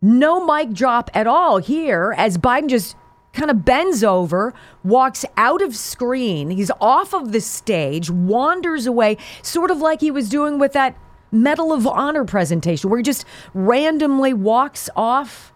No 0.00 0.46
mic 0.46 0.72
drop 0.72 1.10
at 1.12 1.26
all 1.26 1.58
here 1.58 2.14
as 2.16 2.38
Biden 2.38 2.70
just 2.70 2.96
kind 3.36 3.50
of 3.50 3.64
bends 3.64 4.02
over, 4.02 4.52
walks 4.82 5.24
out 5.36 5.62
of 5.62 5.76
screen. 5.76 6.50
He's 6.50 6.70
off 6.80 7.14
of 7.14 7.32
the 7.32 7.40
stage, 7.40 8.10
wanders 8.10 8.86
away, 8.86 9.18
sort 9.42 9.70
of 9.70 9.78
like 9.78 10.00
he 10.00 10.10
was 10.10 10.28
doing 10.28 10.58
with 10.58 10.72
that 10.72 10.96
Medal 11.30 11.72
of 11.72 11.86
Honor 11.86 12.24
presentation, 12.24 12.88
where 12.88 12.98
he 12.98 13.02
just 13.02 13.24
randomly 13.52 14.32
walks 14.32 14.88
off. 14.96 15.52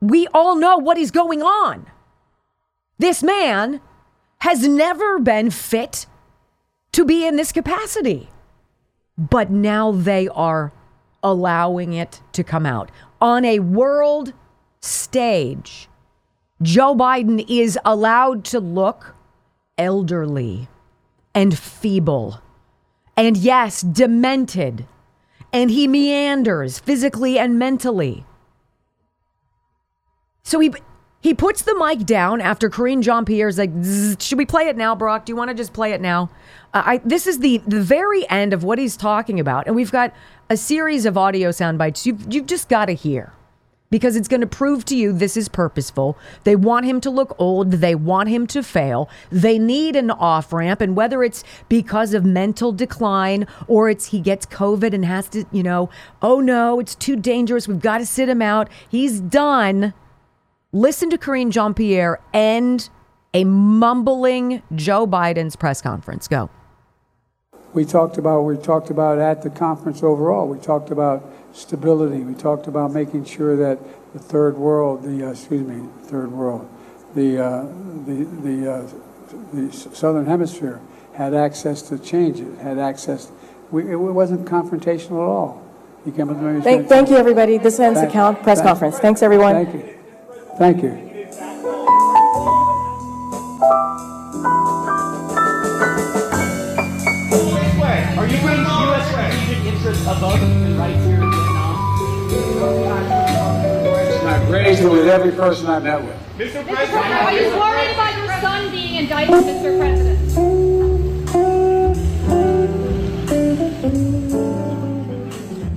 We 0.00 0.26
all 0.34 0.56
know 0.56 0.76
what 0.78 0.98
is 0.98 1.10
going 1.10 1.42
on. 1.42 1.86
This 2.98 3.22
man 3.22 3.80
has 4.38 4.66
never 4.66 5.18
been 5.18 5.50
fit 5.50 6.06
to 6.92 7.04
be 7.04 7.26
in 7.26 7.36
this 7.36 7.52
capacity. 7.52 8.28
But 9.16 9.50
now 9.50 9.92
they 9.92 10.28
are 10.28 10.72
allowing 11.22 11.92
it 11.92 12.20
to 12.32 12.42
come 12.42 12.66
out 12.66 12.90
on 13.20 13.44
a 13.44 13.60
world 13.60 14.32
stage. 14.80 15.88
Joe 16.62 16.94
Biden 16.94 17.44
is 17.48 17.78
allowed 17.84 18.44
to 18.46 18.60
look 18.60 19.14
elderly 19.76 20.68
and 21.34 21.58
feeble 21.58 22.40
and, 23.16 23.36
yes, 23.36 23.82
demented. 23.82 24.86
And 25.52 25.70
he 25.70 25.86
meanders 25.86 26.78
physically 26.78 27.38
and 27.38 27.58
mentally. 27.58 28.24
So 30.42 30.60
he 30.60 30.72
he 31.20 31.34
puts 31.34 31.62
the 31.62 31.74
mic 31.78 32.04
down 32.04 32.40
after 32.40 32.68
Karine 32.68 33.00
Jean 33.00 33.24
Pierre's 33.24 33.56
like, 33.56 33.70
should 34.18 34.38
we 34.38 34.44
play 34.44 34.64
it 34.64 34.76
now, 34.76 34.96
Brock? 34.96 35.24
Do 35.24 35.30
you 35.30 35.36
want 35.36 35.50
to 35.50 35.54
just 35.54 35.72
play 35.72 35.92
it 35.92 36.00
now? 36.00 36.30
Uh, 36.74 36.82
I, 36.84 36.96
this 37.04 37.26
is 37.26 37.38
the 37.38 37.62
the 37.66 37.80
very 37.80 38.28
end 38.28 38.52
of 38.52 38.64
what 38.64 38.78
he's 38.78 38.96
talking 38.96 39.38
about, 39.38 39.66
and 39.66 39.76
we've 39.76 39.92
got 39.92 40.12
a 40.50 40.56
series 40.56 41.06
of 41.06 41.16
audio 41.16 41.52
sound 41.52 41.78
bites. 41.78 42.06
You've 42.06 42.32
you've 42.32 42.46
just 42.46 42.68
got 42.68 42.86
to 42.86 42.92
hear 42.92 43.32
because 43.92 44.16
it's 44.16 44.26
going 44.26 44.40
to 44.40 44.46
prove 44.46 44.86
to 44.86 44.96
you 44.96 45.12
this 45.12 45.36
is 45.36 45.48
purposeful. 45.48 46.16
They 46.44 46.56
want 46.56 46.86
him 46.86 46.98
to 47.02 47.10
look 47.10 47.36
old. 47.38 47.72
They 47.72 47.94
want 47.94 48.30
him 48.30 48.46
to 48.48 48.62
fail. 48.62 49.08
They 49.30 49.58
need 49.58 49.94
an 49.96 50.10
off 50.10 50.50
ramp. 50.50 50.80
And 50.80 50.96
whether 50.96 51.22
it's 51.22 51.44
because 51.68 52.14
of 52.14 52.24
mental 52.24 52.72
decline 52.72 53.46
or 53.68 53.90
it's 53.90 54.06
he 54.06 54.18
gets 54.18 54.46
COVID 54.46 54.94
and 54.94 55.04
has 55.04 55.28
to, 55.28 55.44
you 55.52 55.62
know, 55.62 55.90
oh 56.22 56.40
no, 56.40 56.80
it's 56.80 56.94
too 56.94 57.16
dangerous. 57.16 57.68
We've 57.68 57.78
got 57.78 57.98
to 57.98 58.06
sit 58.06 58.30
him 58.30 58.40
out. 58.40 58.70
He's 58.88 59.20
done. 59.20 59.92
Listen 60.72 61.10
to 61.10 61.18
Karine 61.18 61.50
Jean 61.50 61.74
Pierre 61.74 62.18
end 62.32 62.88
a 63.34 63.44
mumbling 63.44 64.62
Joe 64.74 65.06
Biden's 65.06 65.54
press 65.54 65.82
conference. 65.82 66.28
Go. 66.28 66.48
We 67.74 67.84
talked 67.84 68.18
about 68.18 68.42
we 68.42 68.56
talked 68.56 68.90
about 68.90 69.18
at 69.18 69.42
the 69.42 69.50
conference 69.50 70.02
overall. 70.02 70.46
We 70.46 70.58
talked 70.58 70.90
about 70.90 71.24
stability. 71.52 72.22
We 72.22 72.34
talked 72.34 72.66
about 72.66 72.92
making 72.92 73.24
sure 73.24 73.56
that 73.56 73.78
the 74.12 74.18
third 74.18 74.56
world, 74.56 75.02
the 75.02 75.28
uh, 75.28 75.30
excuse 75.30 75.66
me, 75.66 75.88
third 76.04 76.30
world, 76.32 76.68
the 77.14 77.38
uh, 77.38 77.62
the 78.06 78.24
the, 78.42 78.72
uh, 78.72 78.88
the 79.52 79.72
southern 79.72 80.26
hemisphere 80.26 80.80
had 81.14 81.34
access 81.34 81.82
to 81.82 81.98
changes, 81.98 82.58
had 82.60 82.78
access. 82.78 83.30
We, 83.70 83.90
it 83.90 83.96
wasn't 83.96 84.46
confrontational 84.46 85.22
at 85.22 85.28
all. 85.28 85.62
You 86.04 86.12
came 86.12 86.30
up 86.30 86.64
thank, 86.64 86.88
thank 86.88 87.10
you, 87.10 87.16
everybody. 87.16 87.58
This 87.58 87.78
ends 87.78 88.00
thank, 88.00 88.10
the 88.10 88.12
count 88.12 88.42
press 88.42 88.58
thank, 88.58 88.68
conference. 88.68 88.98
Thanks, 88.98 89.22
everyone. 89.22 89.64
Thank 89.64 89.74
you. 89.74 89.98
Thank 90.58 90.82
you. 90.82 91.11
Raised 104.52 104.82
it 104.82 104.88
with 104.88 105.08
every 105.08 105.32
person 105.32 105.66
I've 105.66 105.82
met 105.82 106.02
with. 106.02 106.14
Mr. 106.36 106.62
President, 106.66 106.92
are 106.92 107.32
you 107.32 107.48
worried 107.58 107.92
about 107.94 108.16
your 108.18 108.40
son 108.40 108.70
being 108.70 108.96
indicted, 108.96 109.34
Mr. 109.34 109.78
President? 109.78 110.12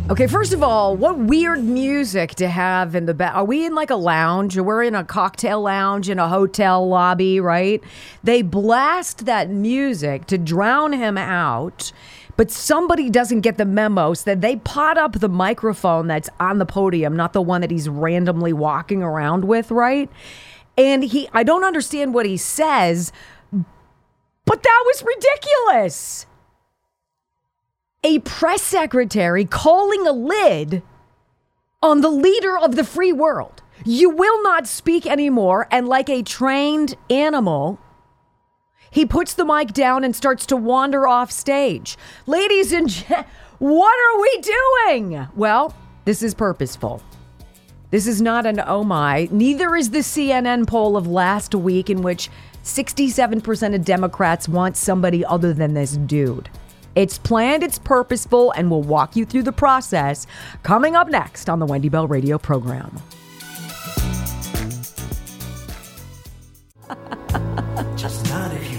Okay, 0.07 0.27
first 0.27 0.53
of 0.53 0.61
all, 0.61 0.95
what 0.95 1.17
weird 1.17 1.63
music 1.63 2.35
to 2.35 2.47
have 2.47 2.93
in 2.95 3.05
the 3.05 3.13
back. 3.13 3.33
Are 3.33 3.43
we 3.43 3.65
in 3.65 3.73
like 3.73 3.89
a 3.89 3.95
lounge? 3.95 4.55
We're 4.57 4.83
in 4.83 4.93
a 4.93 5.03
cocktail 5.03 5.61
lounge 5.61 6.09
in 6.09 6.19
a 6.19 6.27
hotel 6.27 6.87
lobby, 6.87 7.39
right? 7.39 7.81
They 8.23 8.43
blast 8.43 9.25
that 9.25 9.49
music 9.49 10.27
to 10.27 10.37
drown 10.37 10.93
him 10.93 11.17
out, 11.17 11.91
but 12.37 12.51
somebody 12.51 13.09
doesn't 13.09 13.41
get 13.41 13.57
the 13.57 13.65
memo, 13.65 14.13
so 14.13 14.23
that 14.25 14.41
they 14.41 14.57
pot 14.57 14.97
up 14.97 15.13
the 15.13 15.29
microphone 15.29 16.07
that's 16.07 16.29
on 16.39 16.57
the 16.57 16.65
podium, 16.65 17.15
not 17.15 17.33
the 17.33 17.41
one 17.41 17.61
that 17.61 17.71
he's 17.71 17.87
randomly 17.87 18.53
walking 18.53 19.01
around 19.01 19.45
with, 19.45 19.71
right? 19.71 20.09
And 20.77 21.03
he, 21.03 21.29
I 21.33 21.43
don't 21.43 21.63
understand 21.63 22.13
what 22.13 22.25
he 22.25 22.37
says, 22.37 23.11
but 23.51 24.63
that 24.63 24.83
was 24.85 25.03
ridiculous 25.03 26.25
a 28.05 28.19
press 28.19 28.61
secretary 28.61 29.45
calling 29.45 30.05
a 30.05 30.11
lid 30.11 30.83
on 31.81 32.01
the 32.01 32.09
leader 32.09 32.55
of 32.55 32.75
the 32.75 32.83
free 32.83 33.11
world. 33.11 33.63
You 33.83 34.11
will 34.11 34.43
not 34.43 34.67
speak 34.67 35.07
anymore. 35.07 35.67
And 35.71 35.87
like 35.87 36.07
a 36.07 36.21
trained 36.21 36.95
animal, 37.09 37.79
he 38.95 39.05
puts 39.05 39.33
the 39.33 39.43
mic 39.43 39.73
down 39.73 40.05
and 40.05 40.15
starts 40.15 40.45
to 40.45 40.55
wander 40.55 41.05
off 41.05 41.29
stage. 41.29 41.97
Ladies 42.27 42.71
and 42.71 42.87
gentlemen, 42.87 43.25
what 43.59 43.93
are 43.93 44.21
we 44.21 44.41
doing? 44.41 45.27
Well, 45.35 45.75
this 46.05 46.23
is 46.23 46.33
purposeful. 46.33 47.03
This 47.91 48.07
is 48.07 48.21
not 48.21 48.45
an 48.45 48.61
oh 48.65 48.85
my. 48.85 49.27
Neither 49.31 49.75
is 49.75 49.89
the 49.89 49.97
CNN 49.97 50.65
poll 50.65 50.95
of 50.95 51.07
last 51.07 51.53
week, 51.53 51.89
in 51.89 52.03
which 52.03 52.29
67% 52.63 53.75
of 53.75 53.83
Democrats 53.83 54.47
want 54.47 54.77
somebody 54.77 55.25
other 55.25 55.53
than 55.53 55.73
this 55.73 55.97
dude. 55.97 56.49
It's 56.95 57.17
planned, 57.17 57.63
it's 57.63 57.79
purposeful, 57.79 58.51
and 58.51 58.71
we'll 58.71 58.81
walk 58.81 59.17
you 59.17 59.25
through 59.25 59.43
the 59.43 59.51
process 59.51 60.25
coming 60.63 60.95
up 60.95 61.09
next 61.09 61.49
on 61.49 61.59
the 61.59 61.65
Wendy 61.65 61.89
Bell 61.89 62.07
Radio 62.07 62.37
program. 62.37 62.97
Just 67.97 68.29
not 68.29 68.53
if 68.53 68.71
you. 68.71 68.74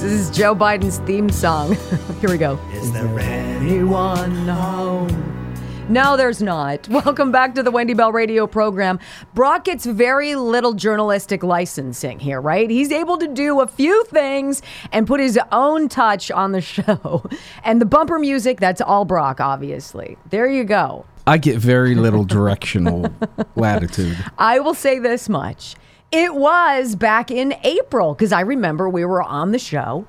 This 0.00 0.28
is 0.28 0.30
Joe 0.30 0.54
Biden's 0.54 0.98
theme 0.98 1.28
song. 1.28 1.74
Here 2.20 2.30
we 2.30 2.38
go. 2.38 2.56
Is 2.72 2.92
there 2.92 3.18
anyone 3.18 4.46
home? 4.46 5.54
No, 5.88 6.16
there's 6.16 6.40
not. 6.40 6.86
Welcome 6.90 7.32
back 7.32 7.56
to 7.56 7.64
the 7.64 7.72
Wendy 7.72 7.94
Bell 7.94 8.12
radio 8.12 8.46
program. 8.46 9.00
Brock 9.34 9.64
gets 9.64 9.84
very 9.84 10.36
little 10.36 10.74
journalistic 10.74 11.42
licensing 11.42 12.20
here, 12.20 12.40
right? 12.40 12.70
He's 12.70 12.92
able 12.92 13.18
to 13.18 13.26
do 13.26 13.60
a 13.60 13.66
few 13.66 14.04
things 14.04 14.62
and 14.92 15.04
put 15.04 15.18
his 15.18 15.36
own 15.50 15.88
touch 15.88 16.30
on 16.30 16.52
the 16.52 16.60
show. 16.62 17.28
And 17.64 17.80
the 17.80 17.86
bumper 17.86 18.20
music, 18.20 18.60
that's 18.60 18.80
all 18.80 19.04
Brock, 19.04 19.40
obviously. 19.40 20.16
There 20.30 20.46
you 20.46 20.62
go. 20.62 21.06
I 21.26 21.38
get 21.38 21.58
very 21.58 21.96
little 21.96 22.22
directional 22.22 23.12
latitude. 23.56 24.16
I 24.38 24.60
will 24.60 24.74
say 24.74 25.00
this 25.00 25.28
much. 25.28 25.74
It 26.10 26.34
was 26.34 26.96
back 26.96 27.30
in 27.30 27.54
April, 27.64 28.14
because 28.14 28.32
I 28.32 28.40
remember 28.40 28.88
we 28.88 29.04
were 29.04 29.22
on 29.22 29.52
the 29.52 29.58
show 29.58 30.06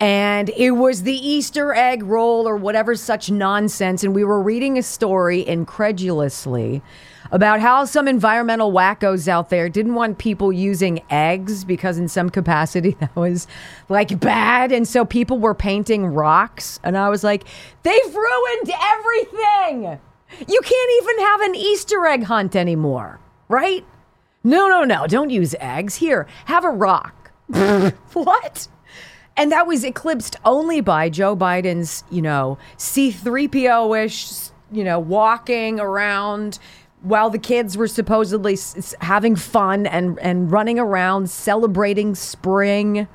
and 0.00 0.48
it 0.50 0.70
was 0.70 1.02
the 1.02 1.14
Easter 1.14 1.74
egg 1.74 2.02
roll 2.04 2.48
or 2.48 2.56
whatever 2.56 2.94
such 2.94 3.30
nonsense. 3.30 4.02
And 4.02 4.14
we 4.14 4.24
were 4.24 4.40
reading 4.40 4.78
a 4.78 4.82
story 4.82 5.46
incredulously 5.46 6.80
about 7.32 7.60
how 7.60 7.84
some 7.84 8.08
environmental 8.08 8.72
wackos 8.72 9.28
out 9.28 9.50
there 9.50 9.68
didn't 9.68 9.94
want 9.94 10.18
people 10.18 10.52
using 10.52 11.02
eggs 11.10 11.64
because, 11.64 11.98
in 11.98 12.08
some 12.08 12.30
capacity, 12.30 12.92
that 13.00 13.14
was 13.14 13.46
like 13.88 14.18
bad. 14.20 14.72
And 14.72 14.88
so 14.88 15.04
people 15.04 15.38
were 15.38 15.54
painting 15.54 16.06
rocks. 16.06 16.80
And 16.82 16.96
I 16.96 17.10
was 17.10 17.22
like, 17.22 17.44
they've 17.82 18.14
ruined 18.14 18.70
everything. 18.80 19.98
You 20.48 20.60
can't 20.62 21.02
even 21.02 21.18
have 21.26 21.40
an 21.42 21.54
Easter 21.56 22.06
egg 22.06 22.22
hunt 22.22 22.56
anymore, 22.56 23.20
right? 23.48 23.84
No, 24.42 24.68
no, 24.68 24.84
no. 24.84 25.06
Don't 25.06 25.30
use 25.30 25.54
eggs. 25.60 25.96
Here, 25.96 26.26
have 26.46 26.64
a 26.64 26.70
rock. 26.70 27.30
what? 28.12 28.68
And 29.36 29.52
that 29.52 29.66
was 29.66 29.84
eclipsed 29.84 30.36
only 30.44 30.80
by 30.80 31.08
Joe 31.08 31.36
Biden's, 31.36 32.04
you 32.10 32.22
know, 32.22 32.58
C3PO 32.76 34.04
ish, 34.04 34.50
you 34.72 34.84
know, 34.84 34.98
walking 34.98 35.80
around 35.80 36.58
while 37.02 37.30
the 37.30 37.38
kids 37.38 37.76
were 37.76 37.86
supposedly 37.88 38.52
s- 38.54 38.94
having 39.00 39.34
fun 39.36 39.86
and, 39.86 40.18
and 40.20 40.50
running 40.52 40.78
around 40.78 41.30
celebrating 41.30 42.14
spring, 42.14 43.08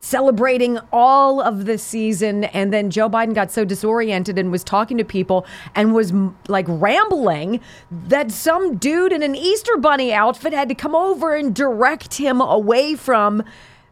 celebrating 0.00 0.78
all 0.92 1.40
of 1.40 1.66
the 1.66 1.76
season. 1.78 2.44
And 2.44 2.72
then 2.72 2.90
Joe 2.90 3.08
Biden 3.08 3.34
got 3.34 3.50
so 3.50 3.64
disoriented 3.64 4.38
and 4.38 4.50
was 4.50 4.64
talking 4.64 4.96
to 4.98 5.04
people 5.04 5.46
and 5.74 5.94
was 5.94 6.12
like 6.48 6.64
rambling 6.68 7.60
that 7.90 8.32
some 8.32 8.76
dude 8.78 9.12
in 9.12 9.22
an 9.22 9.36
Easter 9.36 9.76
Bunny 9.76 10.12
outfit 10.12 10.52
had 10.52 10.68
to 10.70 10.74
come 10.74 10.94
over 10.94 11.34
and 11.34 11.54
direct 11.54 12.14
him 12.14 12.40
away 12.40 12.94
from 12.94 13.44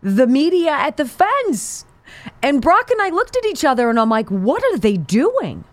the 0.03 0.27
media 0.27 0.71
at 0.71 0.97
the 0.97 1.05
fence. 1.05 1.85
And 2.42 2.62
Brock 2.62 2.90
and 2.90 3.03
I 3.03 3.11
looked 3.11 3.37
at 3.37 3.44
each 3.44 3.64
other 3.64 3.90
and 3.90 4.01
I'm 4.01 4.09
like, 4.09 4.31
what 4.31 4.64
are 4.64 4.79
they 4.79 4.97
doing? 4.97 5.64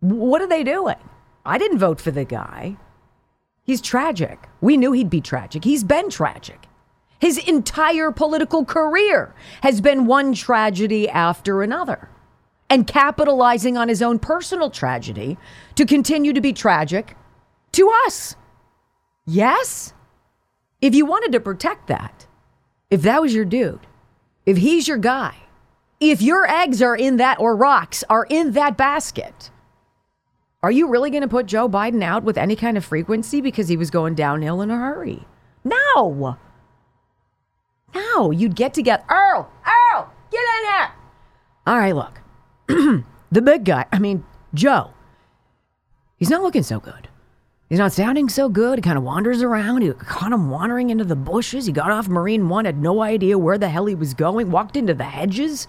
What 0.00 0.42
are 0.42 0.46
they 0.46 0.62
doing? 0.62 0.96
I 1.44 1.56
didn't 1.56 1.78
vote 1.78 2.00
for 2.00 2.10
the 2.10 2.24
guy. 2.24 2.76
He's 3.62 3.80
tragic. 3.80 4.48
We 4.60 4.76
knew 4.76 4.92
he'd 4.92 5.10
be 5.10 5.20
tragic. 5.20 5.64
He's 5.64 5.82
been 5.84 6.10
tragic. 6.10 6.66
His 7.18 7.38
entire 7.38 8.10
political 8.10 8.64
career 8.64 9.34
has 9.62 9.80
been 9.80 10.06
one 10.06 10.34
tragedy 10.34 11.08
after 11.08 11.62
another. 11.62 12.10
And 12.68 12.86
capitalizing 12.86 13.76
on 13.76 13.88
his 13.88 14.02
own 14.02 14.18
personal 14.18 14.70
tragedy 14.70 15.38
to 15.76 15.86
continue 15.86 16.32
to 16.32 16.40
be 16.40 16.52
tragic 16.52 17.16
to 17.72 17.90
us. 18.06 18.34
Yes? 19.24 19.92
If 20.80 20.94
you 20.94 21.06
wanted 21.06 21.32
to 21.32 21.40
protect 21.40 21.86
that, 21.86 22.26
if 22.90 23.02
that 23.02 23.22
was 23.22 23.34
your 23.34 23.44
dude, 23.44 23.86
if 24.44 24.56
he's 24.56 24.88
your 24.88 24.98
guy, 24.98 25.36
if 26.00 26.20
your 26.20 26.46
eggs 26.48 26.82
are 26.82 26.96
in 26.96 27.16
that 27.16 27.40
or 27.40 27.56
rocks 27.56 28.04
are 28.10 28.26
in 28.28 28.52
that 28.52 28.76
basket, 28.76 29.50
are 30.62 30.70
you 30.70 30.88
really 30.88 31.10
going 31.10 31.22
to 31.22 31.28
put 31.28 31.46
Joe 31.46 31.68
Biden 31.68 32.02
out 32.02 32.24
with 32.24 32.36
any 32.36 32.56
kind 32.56 32.76
of 32.76 32.84
frequency 32.84 33.40
because 33.40 33.68
he 33.68 33.76
was 33.76 33.90
going 33.90 34.14
downhill 34.14 34.60
in 34.60 34.70
a 34.70 34.76
hurry? 34.76 35.26
No. 35.64 36.36
No, 37.96 38.30
you'd 38.30 38.54
get 38.54 38.74
together. 38.74 39.04
Earl, 39.08 39.50
Earl, 39.66 40.12
get 40.30 40.40
in 40.40 40.64
here. 40.64 40.90
All 41.66 41.78
right, 41.78 41.94
look. 41.94 42.20
the 43.30 43.42
big 43.42 43.64
guy, 43.64 43.86
I 43.92 43.98
mean, 43.98 44.24
Joe, 44.54 44.90
he's 46.16 46.30
not 46.30 46.42
looking 46.42 46.62
so 46.62 46.78
good. 46.78 47.08
He's 47.68 47.78
not 47.78 47.92
sounding 47.92 48.28
so 48.28 48.48
good. 48.48 48.78
He 48.78 48.82
kind 48.82 48.96
of 48.98 49.02
wanders 49.02 49.42
around. 49.42 49.82
He 49.82 49.92
caught 49.92 50.32
him 50.32 50.50
wandering 50.50 50.90
into 50.90 51.04
the 51.04 51.16
bushes. 51.16 51.66
He 51.66 51.72
got 51.72 51.90
off 51.90 52.06
Marine 52.06 52.48
One, 52.48 52.64
had 52.64 52.80
no 52.80 53.02
idea 53.02 53.38
where 53.38 53.58
the 53.58 53.68
hell 53.68 53.86
he 53.86 53.94
was 53.94 54.14
going, 54.14 54.50
walked 54.50 54.76
into 54.76 54.94
the 54.94 55.04
hedges. 55.04 55.66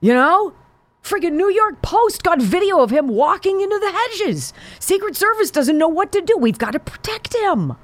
You 0.00 0.14
know? 0.14 0.54
Friggin' 1.02 1.34
New 1.34 1.50
York 1.50 1.82
Post 1.82 2.22
got 2.22 2.40
video 2.40 2.80
of 2.80 2.90
him 2.90 3.06
walking 3.08 3.60
into 3.60 3.78
the 3.78 3.92
hedges. 3.92 4.52
Secret 4.80 5.14
Service 5.14 5.50
doesn't 5.50 5.78
know 5.78 5.88
what 5.88 6.10
to 6.12 6.20
do. 6.20 6.36
We've 6.36 6.58
got 6.58 6.72
to 6.72 6.80
protect 6.80 7.34
him. 7.34 7.76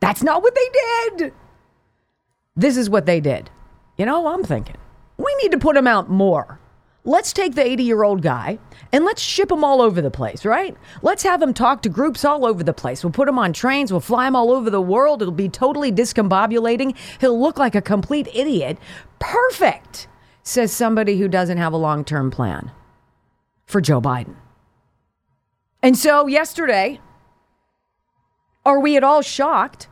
That's 0.00 0.22
not 0.22 0.42
what 0.42 0.54
they 0.54 1.18
did. 1.18 1.34
This 2.56 2.76
is 2.76 2.88
what 2.88 3.06
they 3.06 3.20
did. 3.20 3.50
You 3.98 4.06
know, 4.06 4.28
I'm 4.28 4.44
thinking 4.44 4.76
we 5.18 5.34
need 5.42 5.52
to 5.52 5.58
put 5.58 5.76
him 5.76 5.86
out 5.86 6.10
more. 6.10 6.58
Let's 7.04 7.32
take 7.32 7.54
the 7.54 7.64
80 7.64 7.84
year 7.84 8.02
old 8.02 8.20
guy 8.20 8.58
and 8.92 9.04
let's 9.04 9.22
ship 9.22 9.50
him 9.50 9.62
all 9.62 9.80
over 9.80 10.02
the 10.02 10.10
place, 10.10 10.44
right? 10.44 10.76
Let's 11.02 11.22
have 11.22 11.40
him 11.40 11.54
talk 11.54 11.82
to 11.82 11.88
groups 11.88 12.24
all 12.24 12.44
over 12.44 12.64
the 12.64 12.72
place. 12.72 13.04
We'll 13.04 13.12
put 13.12 13.28
him 13.28 13.38
on 13.38 13.52
trains, 13.52 13.92
we'll 13.92 14.00
fly 14.00 14.26
him 14.26 14.34
all 14.34 14.50
over 14.50 14.70
the 14.70 14.80
world. 14.80 15.22
It'll 15.22 15.32
be 15.32 15.48
totally 15.48 15.92
discombobulating. 15.92 16.96
He'll 17.20 17.40
look 17.40 17.58
like 17.58 17.76
a 17.76 17.80
complete 17.80 18.28
idiot. 18.34 18.78
Perfect, 19.20 20.08
says 20.42 20.72
somebody 20.72 21.18
who 21.18 21.28
doesn't 21.28 21.58
have 21.58 21.72
a 21.72 21.76
long 21.76 22.04
term 22.04 22.30
plan 22.30 22.72
for 23.66 23.80
Joe 23.80 24.00
Biden. 24.00 24.34
And 25.82 25.96
so 25.96 26.26
yesterday, 26.26 27.00
are 28.64 28.80
we 28.80 28.96
at 28.96 29.04
all 29.04 29.22
shocked 29.22 29.86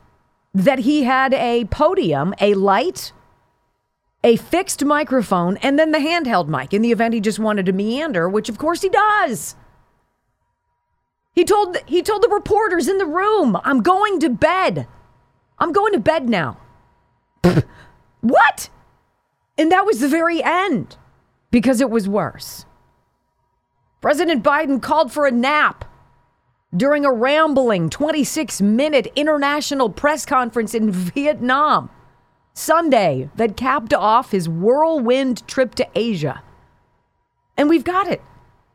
that 0.54 0.80
he 0.80 1.02
had 1.02 1.34
a 1.34 1.64
podium, 1.66 2.32
a 2.40 2.54
light, 2.54 3.12
a 4.22 4.36
fixed 4.36 4.84
microphone, 4.84 5.56
and 5.58 5.78
then 5.78 5.90
the 5.90 5.98
handheld 5.98 6.48
mic 6.48 6.72
in 6.72 6.80
the 6.80 6.92
event 6.92 7.12
he 7.12 7.20
just 7.20 7.40
wanted 7.40 7.66
to 7.66 7.72
meander, 7.72 8.28
which 8.28 8.48
of 8.48 8.56
course 8.56 8.82
he 8.82 8.88
does. 8.88 9.56
He 11.32 11.44
told 11.44 11.76
he 11.86 12.00
told 12.02 12.22
the 12.22 12.28
reporters 12.28 12.86
in 12.86 12.98
the 12.98 13.06
room, 13.06 13.58
"I'm 13.64 13.82
going 13.82 14.20
to 14.20 14.30
bed. 14.30 14.86
I'm 15.58 15.72
going 15.72 15.92
to 15.92 15.98
bed 15.98 16.28
now." 16.28 16.58
what? 18.20 18.70
And 19.58 19.70
that 19.72 19.84
was 19.84 20.00
the 20.00 20.08
very 20.08 20.42
end 20.42 20.96
because 21.50 21.80
it 21.80 21.90
was 21.90 22.08
worse. 22.08 22.64
President 24.00 24.42
Biden 24.42 24.80
called 24.80 25.12
for 25.12 25.26
a 25.26 25.30
nap 25.30 25.84
during 26.76 27.04
a 27.04 27.12
rambling 27.12 27.90
26 27.90 28.60
minute 28.60 29.06
international 29.14 29.90
press 29.90 30.26
conference 30.26 30.74
in 30.74 30.90
Vietnam 30.90 31.90
Sunday 32.52 33.30
that 33.37 33.56
capped 33.56 33.92
off 33.92 34.30
his 34.30 34.48
whirlwind 34.48 35.46
trip 35.46 35.74
to 35.76 35.88
Asia. 35.94 36.42
And 37.56 37.68
we've 37.68 37.84
got 37.84 38.08
it. 38.08 38.22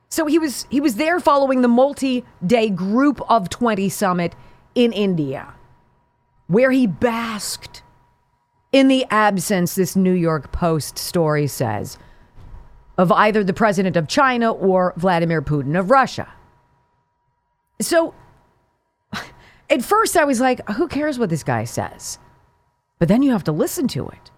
So 0.09 0.25
he 0.25 0.39
was 0.39 0.65
he 0.69 0.81
was 0.81 0.95
there 0.95 1.19
following 1.19 1.61
the 1.61 1.67
multi-day 1.67 2.69
group 2.69 3.21
of 3.29 3.49
20 3.49 3.89
summit 3.89 4.35
in 4.75 4.91
India 4.91 5.53
where 6.47 6.71
he 6.71 6.87
basked 6.87 7.83
in 8.71 8.87
the 8.87 9.05
absence 9.11 9.75
this 9.75 9.95
New 9.95 10.13
York 10.13 10.51
Post 10.51 10.97
story 10.97 11.45
says 11.45 11.97
of 12.97 13.11
either 13.11 13.43
the 13.43 13.53
president 13.53 13.95
of 13.95 14.07
China 14.07 14.51
or 14.51 14.93
Vladimir 14.97 15.41
Putin 15.43 15.79
of 15.79 15.91
Russia. 15.91 16.27
So 17.81 18.13
at 19.69 19.83
first 19.83 20.17
I 20.17 20.25
was 20.25 20.39
like, 20.41 20.67
who 20.69 20.87
cares 20.87 21.17
what 21.17 21.29
this 21.29 21.43
guy 21.43 21.63
says? 21.63 22.19
But 22.97 23.07
then 23.07 23.23
you 23.23 23.31
have 23.31 23.45
to 23.45 23.51
listen 23.51 23.87
to 23.89 24.07
it. 24.09 24.31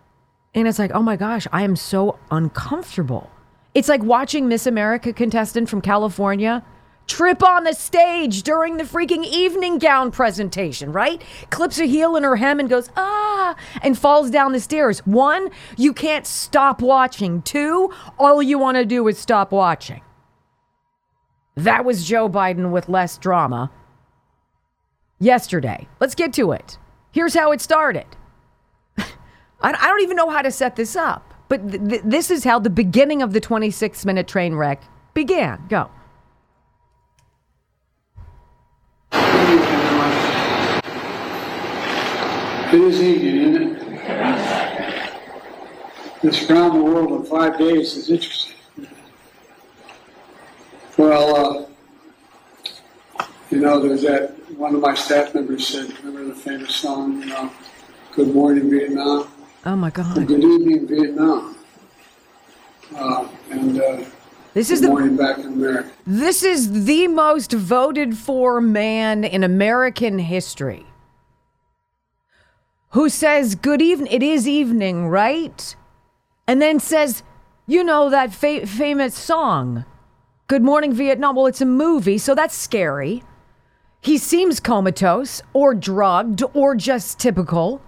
And 0.53 0.67
it's 0.67 0.79
like, 0.79 0.91
oh 0.91 1.01
my 1.01 1.15
gosh, 1.15 1.47
I 1.51 1.63
am 1.63 1.75
so 1.75 2.19
uncomfortable. 2.29 3.31
It's 3.73 3.87
like 3.87 4.03
watching 4.03 4.47
Miss 4.47 4.67
America 4.67 5.13
contestant 5.13 5.69
from 5.69 5.81
California 5.81 6.63
trip 7.07 7.43
on 7.43 7.63
the 7.63 7.73
stage 7.73 8.43
during 8.43 8.77
the 8.77 8.83
freaking 8.83 9.25
evening 9.25 9.77
gown 9.79 10.11
presentation, 10.11 10.91
right? 10.91 11.21
Clips 11.49 11.79
a 11.79 11.85
heel 11.85 12.15
in 12.15 12.23
her 12.23 12.35
hem 12.37 12.59
and 12.59 12.69
goes, 12.69 12.89
ah, 12.95 13.55
and 13.81 13.97
falls 13.97 14.29
down 14.29 14.51
the 14.53 14.59
stairs. 14.59 14.99
One, 15.05 15.49
you 15.77 15.93
can't 15.93 16.25
stop 16.25 16.81
watching. 16.81 17.41
Two, 17.41 17.91
all 18.17 18.41
you 18.41 18.57
want 18.57 18.77
to 18.77 18.85
do 18.85 19.07
is 19.07 19.17
stop 19.17 19.51
watching. 19.51 20.01
That 21.55 21.85
was 21.85 22.05
Joe 22.05 22.29
Biden 22.29 22.71
with 22.71 22.87
less 22.87 23.17
drama 23.17 23.71
yesterday. 25.19 25.87
Let's 25.99 26.15
get 26.15 26.33
to 26.33 26.51
it. 26.51 26.77
Here's 27.11 27.33
how 27.33 27.51
it 27.51 27.61
started. 27.61 28.05
I 29.61 29.71
don't 29.71 30.01
even 30.01 30.15
know 30.15 30.29
how 30.29 30.41
to 30.41 30.51
set 30.51 30.75
this 30.75 30.95
up, 30.95 31.33
but 31.49 31.69
th- 31.69 31.89
th- 31.89 32.01
this 32.05 32.31
is 32.31 32.43
how 32.43 32.59
the 32.59 32.69
beginning 32.69 33.21
of 33.21 33.33
the 33.33 33.41
26 33.41 34.05
minute 34.05 34.27
train 34.27 34.55
wreck 34.55 34.81
began. 35.13 35.65
Go. 35.67 35.91
It 42.73 42.79
is 42.79 43.01
evening, 43.01 43.55
isn't 43.55 43.75
it? 43.75 43.81
This 46.21 46.49
around 46.49 46.77
the 46.77 46.83
world 46.83 47.11
in 47.11 47.25
five 47.25 47.57
days 47.57 47.97
is 47.97 48.09
interesting. 48.09 48.55
Well, 51.01 51.35
uh, 53.19 53.25
you 53.49 53.59
know, 53.59 53.79
there's 53.79 54.03
that 54.03 54.35
one 54.55 54.75
of 54.75 54.81
my 54.81 54.93
staff 54.93 55.33
members 55.33 55.67
said, 55.67 55.91
remember 56.03 56.25
the 56.31 56.39
famous 56.39 56.75
song, 56.75 57.19
you 57.21 57.25
know, 57.25 57.49
Good 58.11 58.35
Morning 58.35 58.69
Vietnam? 58.69 59.27
Oh 59.65 59.75
my 59.75 59.89
God. 59.89 60.15
Or 60.15 60.21
Good 60.23 60.43
Evening 60.43 60.85
Vietnam. 60.87 61.55
Uh, 62.95 63.27
and 63.49 63.81
uh, 63.81 64.03
This 64.53 64.67
good 64.67 64.73
is 64.75 64.81
the- 64.81 64.89
morning 64.89 65.17
back 65.17 65.39
in 65.39 65.45
America. 65.47 65.89
This 66.05 66.43
is 66.43 66.85
the 66.85 67.07
most 67.07 67.51
voted 67.51 68.15
for 68.15 68.61
man 68.61 69.23
in 69.23 69.43
American 69.43 70.19
history 70.19 70.85
who 72.89 73.09
says, 73.09 73.55
Good 73.55 73.81
evening. 73.81 74.11
It 74.13 74.21
is 74.21 74.47
evening, 74.47 75.07
right? 75.07 75.75
and 76.47 76.61
then 76.61 76.79
says, 76.79 77.23
you 77.65 77.83
know, 77.83 78.07
that 78.11 78.33
fa- 78.35 78.67
famous 78.67 79.15
song, 79.15 79.85
Good 80.51 80.63
Morning 80.63 80.91
Vietnam. 80.91 81.37
Well, 81.37 81.45
it's 81.45 81.61
a 81.61 81.65
movie, 81.65 82.17
so 82.17 82.35
that's 82.35 82.53
scary. 82.53 83.23
He 84.01 84.17
seems 84.17 84.59
comatose 84.59 85.41
or 85.53 85.73
drugged 85.73 86.43
or 86.53 86.75
just 86.75 87.19
typical. 87.19 87.81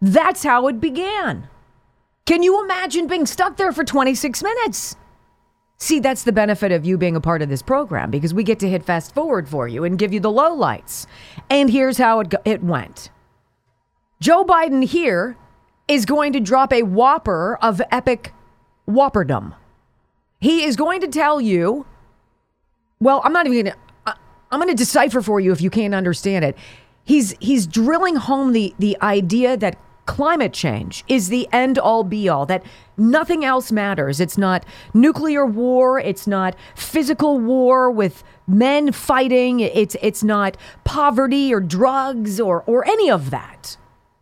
That's 0.00 0.44
how 0.44 0.68
it 0.68 0.80
began. 0.80 1.48
Can 2.24 2.44
you 2.44 2.62
imagine 2.62 3.08
being 3.08 3.26
stuck 3.26 3.56
there 3.56 3.72
for 3.72 3.82
26 3.82 4.40
minutes? 4.40 4.94
See, 5.78 5.98
that's 5.98 6.22
the 6.22 6.30
benefit 6.30 6.70
of 6.70 6.86
you 6.86 6.96
being 6.96 7.16
a 7.16 7.20
part 7.20 7.42
of 7.42 7.48
this 7.48 7.60
program 7.60 8.12
because 8.12 8.32
we 8.32 8.44
get 8.44 8.60
to 8.60 8.68
hit 8.68 8.84
fast 8.84 9.12
forward 9.12 9.48
for 9.48 9.66
you 9.66 9.82
and 9.82 9.98
give 9.98 10.12
you 10.12 10.20
the 10.20 10.30
lowlights. 10.30 11.06
And 11.50 11.68
here's 11.68 11.98
how 11.98 12.20
it, 12.20 12.28
go- 12.28 12.38
it 12.44 12.62
went 12.62 13.10
Joe 14.20 14.44
Biden 14.44 14.84
here 14.84 15.36
is 15.88 16.06
going 16.06 16.32
to 16.34 16.38
drop 16.38 16.72
a 16.72 16.84
whopper 16.84 17.58
of 17.60 17.82
epic 17.90 18.32
whopperdom. 18.88 19.56
He 20.38 20.62
is 20.62 20.76
going 20.76 21.00
to 21.00 21.08
tell 21.08 21.40
you, 21.40 21.84
well, 23.00 23.20
I'm 23.24 23.32
not 23.32 23.46
even 23.46 23.64
going 23.64 23.74
to. 23.74 23.78
I'm 24.50 24.60
going 24.60 24.68
to 24.68 24.76
decipher 24.76 25.22
for 25.22 25.40
you 25.40 25.52
if 25.52 25.60
you 25.60 25.70
can't 25.70 25.94
understand 25.94 26.44
it. 26.44 26.56
He's 27.04 27.34
he's 27.40 27.66
drilling 27.66 28.16
home 28.16 28.52
the 28.52 28.74
the 28.78 28.96
idea 29.02 29.56
that 29.56 29.78
climate 30.06 30.52
change 30.52 31.04
is 31.08 31.28
the 31.28 31.48
end 31.52 31.78
all 31.78 32.04
be 32.04 32.28
all 32.28 32.46
that 32.46 32.62
nothing 32.96 33.44
else 33.44 33.72
matters. 33.72 34.20
It's 34.20 34.38
not 34.38 34.64
nuclear 34.94 35.44
war, 35.44 35.98
it's 35.98 36.26
not 36.26 36.56
physical 36.74 37.38
war 37.38 37.90
with 37.90 38.22
men 38.46 38.92
fighting, 38.92 39.60
it's 39.60 39.96
it's 40.00 40.22
not 40.22 40.56
poverty 40.84 41.52
or 41.52 41.60
drugs 41.60 42.40
or 42.40 42.62
or 42.66 42.86
any 42.86 43.10
of 43.10 43.30
that. 43.30 43.76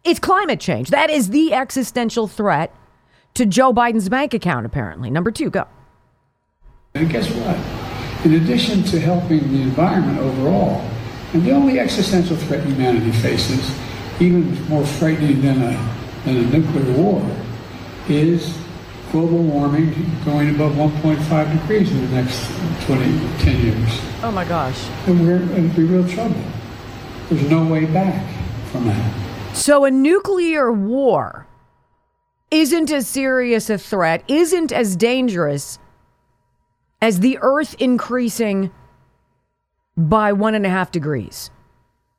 It's 0.04 0.18
climate 0.18 0.60
change. 0.60 0.90
That 0.90 1.10
is 1.10 1.30
the 1.30 1.52
existential 1.52 2.28
threat 2.28 2.74
to 3.34 3.46
Joe 3.46 3.72
Biden's 3.72 4.08
bank 4.08 4.34
account 4.34 4.66
apparently. 4.66 5.10
Number 5.10 5.30
2, 5.30 5.50
go. 5.50 5.66
And 6.94 7.10
guess 7.10 7.30
what? 7.30 7.83
In 8.24 8.32
addition 8.34 8.82
to 8.84 8.98
helping 8.98 9.52
the 9.52 9.60
environment 9.60 10.18
overall, 10.18 10.82
and 11.34 11.44
the 11.44 11.50
only 11.50 11.78
existential 11.78 12.36
threat 12.38 12.64
humanity 12.64 13.12
faces, 13.12 13.70
even 14.18 14.66
more 14.68 14.86
frightening 14.86 15.42
than 15.42 15.60
a, 15.62 15.94
than 16.24 16.36
a 16.38 16.42
nuclear 16.44 16.96
war, 16.96 17.22
is 18.08 18.56
global 19.12 19.42
warming 19.42 19.92
going 20.24 20.54
above 20.54 20.72
1.5 20.72 21.60
degrees 21.60 21.92
in 21.92 22.00
the 22.00 22.22
next 22.22 22.50
20, 22.86 23.04
10 23.44 23.60
years. 23.60 24.00
Oh 24.22 24.32
my 24.32 24.46
gosh. 24.46 24.88
And 25.06 25.20
we're 25.20 25.36
in 25.36 25.74
real 25.74 26.08
trouble. 26.08 26.42
There's 27.28 27.48
no 27.50 27.66
way 27.66 27.84
back 27.84 28.24
from 28.72 28.86
that. 28.86 29.54
So 29.54 29.84
a 29.84 29.90
nuclear 29.90 30.72
war 30.72 31.46
isn't 32.50 32.90
as 32.90 33.06
serious 33.06 33.68
a 33.68 33.76
threat, 33.76 34.24
isn't 34.28 34.72
as 34.72 34.96
dangerous 34.96 35.78
as 37.04 37.20
the 37.20 37.38
Earth 37.42 37.74
increasing 37.78 38.70
by 39.94 40.32
one 40.32 40.54
and 40.54 40.64
a 40.64 40.70
half 40.70 40.90
degrees, 40.90 41.50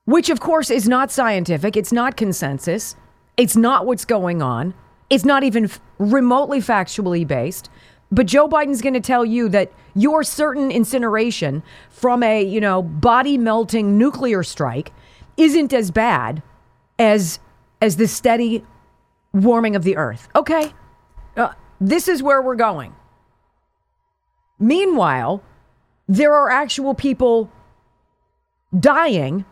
which 0.06 0.30
of 0.30 0.39
course 0.39 0.69
is 0.69 0.88
not 0.88 1.10
scientific. 1.10 1.76
It's 1.76 1.91
not 1.91 2.15
consensus. 2.15 2.95
It's 3.36 3.56
not 3.56 3.88
what's 3.88 4.06
going 4.06 4.43
on. 4.43 4.76
It's 5.10 5.26
not 5.26 5.41
even 5.41 5.63
f- 5.63 5.82
remotely 5.98 6.60
factually 6.60 7.28
based. 7.28 7.67
But 8.12 8.28
Joe 8.28 8.48
Biden's 8.48 8.84
going 8.84 8.93
to 8.93 9.00
tell 9.00 9.26
you 9.26 9.50
that 9.50 9.71
your 9.95 10.24
certain 10.24 10.69
incineration 10.69 11.63
from 11.89 12.21
a, 12.21 12.43
you 12.43 12.62
know, 12.62 12.84
body 12.84 13.39
melting 13.39 13.98
nuclear 13.98 14.43
strike 14.43 14.93
isn't 15.36 15.74
as 15.74 15.89
bad 15.89 16.43
as 17.00 17.39
as 17.82 17.98
the 17.98 18.08
steady 18.08 18.63
warming 19.34 19.76
of 19.76 19.82
the 19.82 19.98
earth. 19.98 20.30
Okay? 20.36 20.71
Uh, 21.36 21.54
this 21.82 22.08
is 22.08 22.21
where 22.21 22.39
we're 22.39 22.54
going. 22.54 22.93
Meanwhile, 24.59 25.43
there 26.07 26.33
are 26.33 26.49
actual 26.49 26.93
people 26.93 27.51
dying, 28.77 29.45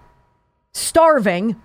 starving, 0.71 1.55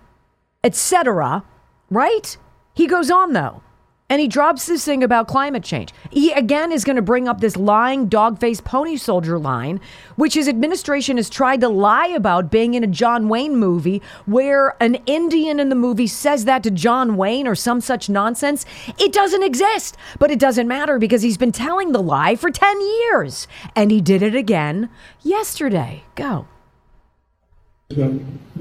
etc., 0.64 1.44
right? 1.90 2.36
He 2.74 2.86
goes 2.86 3.10
on 3.10 3.32
though. 3.32 3.62
And 4.10 4.22
he 4.22 4.28
drops 4.28 4.64
this 4.64 4.86
thing 4.86 5.04
about 5.04 5.28
climate 5.28 5.62
change. 5.62 5.92
He 6.10 6.32
again 6.32 6.72
is 6.72 6.84
going 6.84 6.96
to 6.96 7.02
bring 7.02 7.28
up 7.28 7.40
this 7.40 7.56
lying 7.56 8.08
dog 8.08 8.38
faced 8.38 8.64
pony 8.64 8.96
soldier 8.96 9.38
line, 9.38 9.80
which 10.16 10.32
his 10.32 10.48
administration 10.48 11.18
has 11.18 11.28
tried 11.28 11.60
to 11.60 11.68
lie 11.68 12.06
about 12.06 12.50
being 12.50 12.72
in 12.72 12.82
a 12.82 12.86
John 12.86 13.28
Wayne 13.28 13.56
movie 13.56 14.00
where 14.24 14.82
an 14.82 14.94
Indian 15.04 15.60
in 15.60 15.68
the 15.68 15.74
movie 15.74 16.06
says 16.06 16.46
that 16.46 16.62
to 16.62 16.70
John 16.70 17.16
Wayne 17.16 17.46
or 17.46 17.54
some 17.54 17.82
such 17.82 18.08
nonsense. 18.08 18.64
It 18.98 19.12
doesn't 19.12 19.42
exist, 19.42 19.98
but 20.18 20.30
it 20.30 20.38
doesn't 20.38 20.66
matter 20.66 20.98
because 20.98 21.20
he's 21.20 21.36
been 21.36 21.52
telling 21.52 21.92
the 21.92 22.02
lie 22.02 22.34
for 22.34 22.50
10 22.50 22.80
years. 22.80 23.46
And 23.76 23.90
he 23.90 24.00
did 24.00 24.22
it 24.22 24.34
again 24.34 24.88
yesterday. 25.22 26.04
Go. 26.14 26.48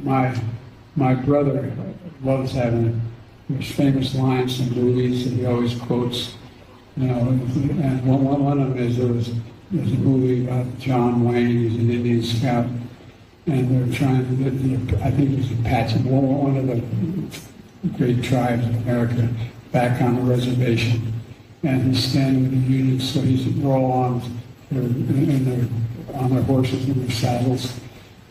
My 0.03 0.37
my 0.95 1.13
brother 1.13 1.71
loves 2.23 2.51
having 2.51 3.01
there's 3.49 3.71
famous 3.71 4.13
lines 4.15 4.59
in 4.59 4.69
movies 4.73 5.23
that 5.23 5.35
he 5.35 5.45
always 5.45 5.75
quotes. 5.75 6.35
You 6.97 7.07
know, 7.07 7.19
and 7.19 8.05
one, 8.05 8.25
one, 8.25 8.43
one 8.43 8.59
of 8.59 8.69
them 8.69 8.77
is 8.77 8.97
there 8.97 9.07
was 9.07 9.31
there's 9.71 9.91
a 9.91 9.95
movie 9.95 10.45
about 10.45 10.79
John 10.79 11.23
Wayne. 11.23 11.69
He's 11.69 11.75
an 11.75 11.91
Indian 11.91 12.23
scout, 12.23 12.65
and 13.45 13.89
they're 13.89 13.97
trying 13.97 14.25
to 14.25 14.49
the 14.49 15.03
I 15.03 15.11
think 15.11 15.31
it 15.31 15.37
was 15.37 15.51
Apache, 15.51 15.99
one 15.99 16.57
of 16.57 16.67
the 16.67 17.97
great 17.97 18.23
tribes 18.23 18.65
of 18.65 18.75
America, 18.87 19.29
back 19.71 20.01
on 20.01 20.15
the 20.15 20.21
reservation, 20.21 21.13
and 21.63 21.93
he's 21.93 22.03
standing 22.03 22.43
with 22.43 22.67
the 22.67 22.73
Union, 22.73 22.99
so 22.99 23.21
he's 23.21 23.45
they're 23.45 24.81
they're, 24.81 24.81
and 24.81 25.47
they're 25.47 26.19
on 26.19 26.31
their 26.31 26.43
horses 26.43 26.89
in 26.89 26.99
their 26.99 27.11
saddles, 27.11 27.79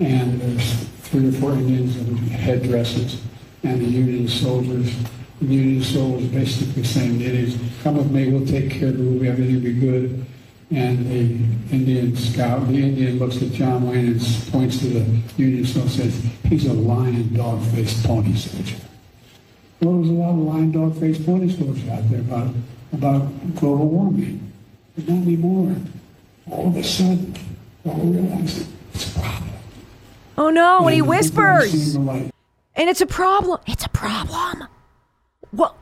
and 0.01 0.41
there's 0.41 0.89
three 1.03 1.29
or 1.29 1.33
four 1.33 1.53
Indians 1.53 1.97
in 1.97 2.17
headdresses 2.17 3.23
and 3.67 3.81
the 3.81 3.87
Union 3.87 4.29
soldiers. 4.29 4.95
The 5.41 5.47
Union 5.55 5.83
soldiers 5.83 6.29
basically 6.29 6.85
saying, 6.85 7.21
Indians, 7.21 7.59
come 7.83 7.97
with 7.99 8.11
me, 8.11 8.31
we'll 8.31 8.47
take 8.47 8.71
care 8.71 8.89
of 8.89 8.99
you, 8.99 9.25
everything 9.25 9.55
will 9.55 9.63
be 9.63 9.75
good. 9.75 10.27
And 10.71 11.07
the 11.07 11.75
Indian 11.75 12.17
scout, 12.17 12.67
the 12.69 12.83
Indian 12.83 13.19
looks 13.19 13.41
at 13.43 13.53
John 13.53 13.89
Wayne 13.89 14.09
and 14.09 14.21
points 14.51 14.79
to 14.81 14.87
the 14.87 15.23
Union 15.37 15.65
soldier 15.65 16.03
and 16.03 16.13
says, 16.13 16.27
he's 16.49 16.67
a 16.67 16.73
lion 16.73 17.35
dog-faced 17.35 18.05
pony 18.05 18.35
soldier. 18.35 18.77
Well, 19.81 19.99
there's 19.99 20.09
a 20.09 20.13
lot 20.13 20.31
of 20.31 20.39
lion 20.39 20.73
dog-faced 20.73 21.25
pony 21.25 21.51
soldiers 21.55 21.89
out 21.89 22.11
there 22.11 22.21
about, 22.21 22.55
about 22.93 23.55
global 23.57 23.89
warming. 23.89 24.53
But 24.97 25.09
not 25.09 25.23
anymore. 25.23 25.77
All 26.51 26.69
of 26.69 26.77
a 26.77 26.83
sudden, 26.83 27.35
realize 27.85 28.67
it's 28.95 29.17
a 29.17 29.21
problem. 29.21 29.51
Oh 30.39 30.51
no, 30.51 30.87
and 30.87 30.95
he 30.95 31.03
whispers. 31.03 31.97
And 32.77 32.91
it's 32.91 33.01
a 33.01 33.07
problem. 33.07 33.59
It's 33.67 33.87
a 33.87 33.89
problem. 33.89 34.69
What 35.51 35.77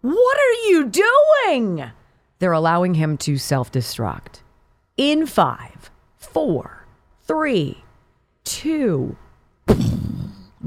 what 0.00 0.38
are 0.38 0.68
you 0.68 0.90
doing? 1.46 1.90
They're 2.40 2.52
allowing 2.52 2.94
him 2.94 3.16
to 3.18 3.38
self-destruct. 3.38 4.40
In 4.96 5.26
five, 5.26 5.90
four, 6.16 6.86
three, 7.22 7.84
two. 8.42 9.16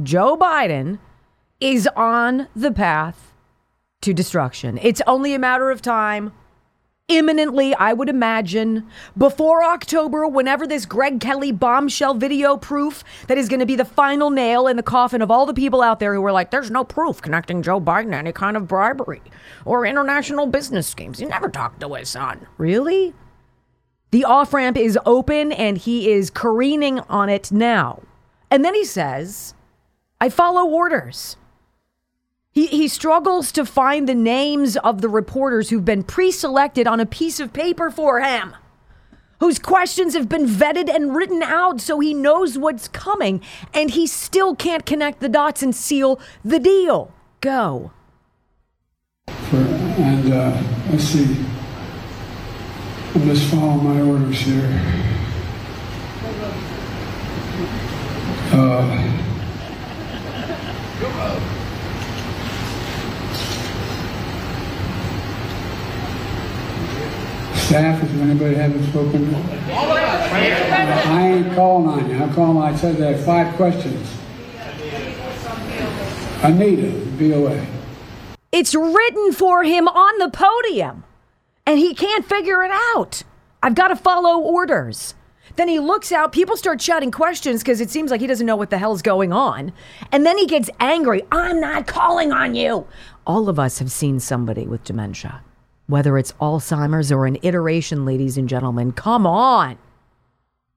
Joe 0.02 0.38
Biden 0.38 1.00
is 1.60 1.90
on 1.96 2.48
the 2.56 2.72
path 2.72 3.34
to 4.02 4.14
destruction. 4.14 4.80
It's 4.82 5.02
only 5.08 5.34
a 5.34 5.40
matter 5.40 5.72
of 5.72 5.82
time. 5.82 6.32
Imminently, 7.08 7.76
I 7.76 7.94
would 7.94 8.10
imagine, 8.10 8.88
before 9.16 9.64
October, 9.64 10.26
whenever 10.26 10.66
this 10.66 10.88
Greg 10.88 11.20
Kelly 11.20 11.52
bombshell 11.52 12.16
video 12.16 12.58
proof 12.58 13.04
that 13.28 13.38
is 13.38 13.48
going 13.48 13.60
to 13.60 13.66
be 13.68 13.76
the 13.76 13.86
final 13.86 14.32
nail 14.32 14.66
in 14.66 14.76
the 14.76 14.82
coffin 14.82 15.22
of 15.22 15.30
all 15.30 15.46
the 15.46 15.54
people 15.54 15.84
out 15.84 16.00
there 16.00 16.16
who 16.16 16.26
are 16.26 16.32
like, 16.32 16.50
there's 16.50 16.72
no 16.72 16.84
proof 16.84 17.22
connecting 17.22 17.62
Joe 17.62 17.80
Biden 17.80 18.10
to 18.10 18.18
any 18.18 18.32
kind 18.32 18.58
of 18.58 18.68
bribery 18.68 19.22
or 19.66 19.86
international 19.86 20.48
business 20.48 20.88
schemes. 20.88 21.20
He 21.20 21.26
never 21.26 21.48
talked 21.48 21.80
to 21.82 21.94
his 21.94 22.10
son. 22.10 22.48
Really? 22.58 23.14
The 24.10 24.26
off 24.26 24.52
ramp 24.52 24.76
is 24.76 24.98
open 25.06 25.52
and 25.52 25.78
he 25.78 26.12
is 26.12 26.32
careening 26.32 27.02
on 27.02 27.30
it 27.30 27.52
now. 27.52 28.02
And 28.50 28.66
then 28.66 28.74
he 28.74 28.84
says, 28.84 29.54
I 30.20 30.30
follow 30.30 30.68
orders. 30.68 31.38
He, 32.56 32.68
he 32.68 32.88
struggles 32.88 33.52
to 33.52 33.66
find 33.66 34.08
the 34.08 34.16
names 34.16 34.78
of 34.78 35.02
the 35.02 35.10
reporters 35.10 35.70
who've 35.70 35.84
been 35.84 36.04
pre 36.04 36.32
selected 36.32 36.88
on 36.88 37.02
a 37.02 37.06
piece 37.06 37.42
of 37.42 37.52
paper 37.52 37.92
for 37.92 38.22
him, 38.22 38.56
whose 39.42 39.60
questions 39.60 40.14
have 40.14 40.30
been 40.30 40.46
vetted 40.46 40.90
and 40.90 41.14
written 41.14 41.44
out 41.44 41.82
so 41.82 42.00
he 42.00 42.14
knows 42.14 42.58
what's 42.58 42.88
coming, 42.88 43.42
and 43.74 43.92
he 43.92 44.08
still 44.08 44.56
can't 44.56 44.86
connect 44.86 45.20
the 45.20 45.28
dots 45.28 45.62
and 45.62 45.76
seal 45.76 46.18
the 46.46 46.58
deal. 46.58 47.12
Go. 47.42 47.92
For, 49.28 49.58
and 49.58 50.32
uh, 50.32 50.64
let's 50.92 51.04
see. 51.04 51.46
I'm 53.16 53.26
just 53.26 53.52
following 53.52 53.84
my 53.84 54.02
orders 54.02 54.40
here. 54.40 54.82
Uh, 58.54 59.16
staff, 67.66 68.02
does 68.02 68.22
anybody 68.22 68.56
haven't 68.56 68.84
spoken? 68.90 69.34
I 69.36 71.28
ain't 71.34 71.56
calling 71.56 71.88
on 71.88 72.10
you. 72.10 72.22
I'm 72.22 72.34
calling, 72.34 72.62
I 72.62 72.76
said 72.76 72.98
there 72.98 73.16
are 73.16 73.18
five 73.18 73.56
questions. 73.56 74.16
Anita, 76.44 76.92
VOA. 77.18 77.66
It's 78.52 78.76
written 78.76 79.34
for 79.34 79.64
him 79.64 79.88
on 79.88 80.20
the 80.20 80.30
podium, 80.30 81.04
and 81.66 81.80
he 81.80 81.96
can't 81.96 82.26
figure 82.26 82.64
it 82.64 82.72
out. 82.96 83.24
I've 83.64 83.76
got 83.76 83.88
to 83.88 83.96
follow 83.96 84.40
orders. 84.40 85.16
Then 85.56 85.68
he 85.68 85.80
looks 85.80 86.12
out, 86.12 86.32
people 86.32 86.58
start 86.58 86.82
shouting 86.82 87.12
questions 87.12 87.64
because 87.64 87.82
it 87.82 87.90
seems 87.90 88.12
like 88.12 88.22
he 88.22 88.28
doesn't 88.28 88.46
know 88.46 88.56
what 88.56 88.70
the 88.70 88.78
hell's 88.78 89.02
going 89.02 89.34
on. 89.34 89.72
And 90.12 90.26
then 90.26 90.38
he 90.38 90.46
gets 90.46 90.70
angry. 90.80 91.24
I'm 91.32 91.60
not 91.60 91.88
calling 91.88 92.32
on 92.32 92.56
you. 92.56 92.86
All 93.26 93.50
of 93.50 93.58
us 93.58 93.80
have 93.80 93.92
seen 93.92 94.20
somebody 94.20 94.68
with 94.68 94.84
dementia, 94.84 95.42
whether 95.88 96.18
it's 96.18 96.32
Alzheimer's 96.34 97.12
or 97.12 97.26
an 97.26 97.38
iteration, 97.42 98.06
ladies 98.06 98.38
and 98.38 98.50
gentlemen. 98.50 98.92
Come 98.92 99.26
on. 99.28 99.78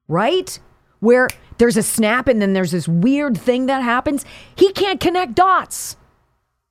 Right? 0.07 0.59
Where 0.99 1.27
there's 1.57 1.77
a 1.77 1.83
snap 1.83 2.27
and 2.27 2.41
then 2.41 2.53
there's 2.53 2.71
this 2.71 2.87
weird 2.87 3.37
thing 3.37 3.67
that 3.67 3.81
happens. 3.83 4.25
He 4.55 4.71
can't 4.73 4.99
connect 4.99 5.35
dots. 5.35 5.97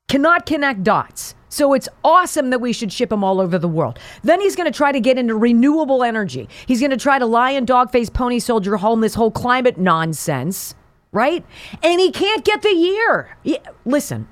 Cannot 0.09 0.47
connect 0.47 0.85
dots. 0.85 1.35
So 1.51 1.73
it's 1.73 1.89
awesome 2.05 2.51
that 2.51 2.61
we 2.61 2.73
should 2.73 2.93
ship 2.93 3.11
him 3.11 3.25
all 3.25 3.41
over 3.41 3.59
the 3.59 3.69
world. 3.69 3.99
Then 4.23 4.41
he's 4.41 4.55
going 4.55 4.71
to 4.71 4.77
try 4.77 4.93
to 4.93 5.01
get 5.01 5.19
into 5.19 5.35
renewable 5.35 6.05
energy. 6.05 6.49
He's 6.67 6.81
going 6.81 6.91
to 6.91 6.97
try 6.97 7.19
to 7.19 7.27
lion, 7.27 7.65
dog 7.65 7.91
face, 7.91 8.11
pony 8.11 8.39
soldier 8.39 8.77
home 8.77 9.01
this 9.01 9.15
whole 9.15 9.31
climate 9.31 9.79
nonsense, 9.79 10.75
right? 11.13 11.45
And 11.83 12.01
he 12.01 12.11
can't 12.11 12.45
get 12.45 12.63
the 12.63 12.75
year. 12.75 13.37
Yeah, 13.45 13.59
listen. 13.85 14.29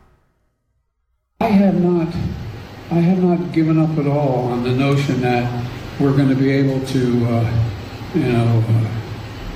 I 1.40 1.48
have 1.48 1.74
not, 1.82 2.08
I 2.90 3.01
have 3.01 3.22
not 3.22 3.53
given 3.53 3.79
up 3.81 3.99
at 3.99 4.07
all 4.07 4.44
on 4.46 4.62
the 4.62 4.70
notion 4.70 5.20
that 5.22 5.66
we're 5.99 6.16
going 6.16 6.29
to 6.29 6.37
be 6.37 6.51
able 6.51 6.85
to, 6.87 7.27
uh, 7.27 7.68
you 8.14 8.33
know, 8.33 8.64
uh, 8.68 8.88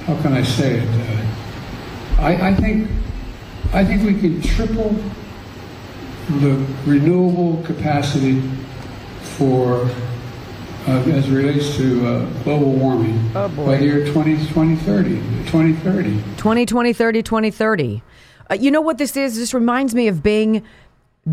how 0.07 0.21
can 0.21 0.33
I 0.33 0.43
say 0.43 0.81
it? 0.81 0.89
Uh, 0.89 2.23
I, 2.23 2.49
I 2.49 2.55
think, 2.55 2.91
I 3.73 3.85
think 3.85 4.03
we 4.03 4.19
can 4.19 4.43
triple 4.43 4.97
the 6.41 6.67
renewable 6.85 7.63
capacity 7.63 8.43
for 9.37 9.89
uh, 10.89 11.03
as 11.13 11.29
it 11.29 11.33
relates 11.33 11.77
to 11.77 12.07
uh, 12.07 12.27
global 12.43 12.73
warming 12.73 13.31
oh 13.35 13.49
by 13.51 13.77
the 13.77 13.85
year 13.85 14.13
20, 14.13 14.39
2030, 14.49 15.11
2030. 15.51 16.11
2020, 16.37 16.93
30, 16.93 17.23
2030. 17.23 18.03
Uh, 18.51 18.55
you 18.55 18.71
know 18.71 18.81
what 18.81 18.99
this 18.99 19.17
is? 19.17 19.37
This 19.37 19.55
reminds 19.55 19.95
me 19.95 20.09
of 20.09 20.23
being 20.23 20.65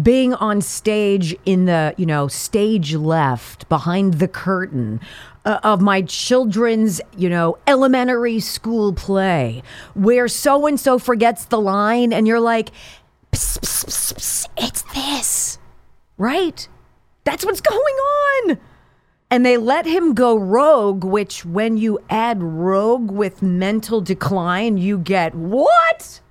being 0.02 0.34
on 0.36 0.62
stage 0.62 1.36
in 1.46 1.66
the, 1.66 1.94
you 1.98 2.06
know, 2.06 2.28
stage 2.28 2.94
left 2.94 3.68
behind 3.70 4.16
the 4.16 4.28
curtain 4.28 5.00
uh, 5.46 5.60
of 5.64 5.82
my 5.82 6.02
children's, 6.02 7.00
you 7.16 7.30
know, 7.30 7.58
elementary 7.68 8.40
school 8.40 8.94
play 8.94 9.64
where 9.94 10.28
so 10.28 10.68
and 10.68 10.80
so 10.80 11.00
forgets 11.00 11.46
the 11.46 11.60
line 11.60 12.12
and 12.12 12.28
you're 12.28 12.40
like, 12.40 12.72
psst, 13.32 13.60
psst, 13.62 14.14
psst, 14.16 14.48
it's 14.58 14.84
this, 14.94 15.58
right? 16.18 16.68
That's 17.24 17.46
what's 17.46 17.62
going 17.62 17.78
on. 17.80 18.60
And 19.30 19.46
they 19.46 19.58
let 19.58 19.86
him 19.86 20.14
go 20.14 20.38
rogue, 20.38 21.04
which 21.04 21.46
when 21.46 21.78
you 21.78 22.00
add 22.10 22.42
rogue 22.42 23.12
with 23.12 23.42
mental 23.42 24.00
decline, 24.00 24.78
you 24.78 24.98
get 24.98 25.36
what? 25.36 26.22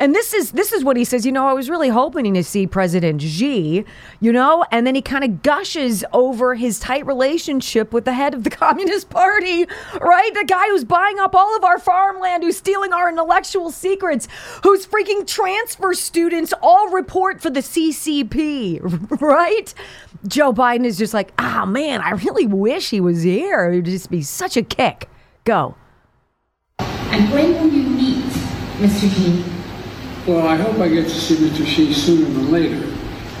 And 0.00 0.14
this 0.14 0.32
is 0.32 0.52
this 0.52 0.72
is 0.72 0.82
what 0.82 0.96
he 0.96 1.04
says. 1.04 1.26
You 1.26 1.32
know, 1.32 1.46
I 1.46 1.52
was 1.52 1.68
really 1.68 1.90
hoping 1.90 2.32
to 2.32 2.42
see 2.42 2.66
President 2.66 3.20
Xi. 3.20 3.84
You 4.18 4.32
know, 4.32 4.64
and 4.72 4.86
then 4.86 4.94
he 4.94 5.02
kind 5.02 5.24
of 5.24 5.42
gushes 5.42 6.02
over 6.14 6.54
his 6.54 6.80
tight 6.80 7.04
relationship 7.04 7.92
with 7.92 8.06
the 8.06 8.14
head 8.14 8.32
of 8.32 8.42
the 8.42 8.50
Communist 8.60 9.10
Party, 9.10 9.66
right? 10.00 10.32
The 10.32 10.46
guy 10.46 10.68
who's 10.68 10.84
buying 10.84 11.18
up 11.18 11.34
all 11.34 11.54
of 11.54 11.64
our 11.64 11.78
farmland, 11.78 12.42
who's 12.42 12.56
stealing 12.56 12.94
our 12.94 13.10
intellectual 13.10 13.70
secrets, 13.70 14.26
who's 14.62 14.86
freaking 14.86 15.26
transfer 15.26 15.92
students 15.92 16.54
all 16.62 16.88
report 16.88 17.42
for 17.42 17.50
the 17.50 17.60
CCP, 17.60 18.80
right? 19.20 19.74
Joe 20.26 20.54
Biden 20.54 20.86
is 20.86 20.96
just 20.96 21.12
like, 21.12 21.32
ah, 21.38 21.62
oh, 21.62 21.66
man, 21.66 22.00
I 22.00 22.12
really 22.12 22.46
wish 22.46 22.88
he 22.88 23.00
was 23.00 23.22
here. 23.22 23.70
It 23.70 23.76
would 23.76 23.84
just 23.84 24.10
be 24.10 24.22
such 24.22 24.56
a 24.56 24.62
kick. 24.62 25.10
Go. 25.44 25.74
And 26.78 27.30
when 27.32 27.52
will 27.52 27.68
you 27.68 27.82
meet 27.82 28.24
Mr. 28.78 29.14
Xi? 29.14 29.59
Well, 30.30 30.46
I 30.46 30.54
hope 30.54 30.78
I 30.78 30.86
get 30.86 31.08
to 31.08 31.10
see 31.10 31.34
Mr. 31.34 31.66
Xi 31.66 31.92
sooner 31.92 32.24
than 32.24 32.52
later. 32.52 32.86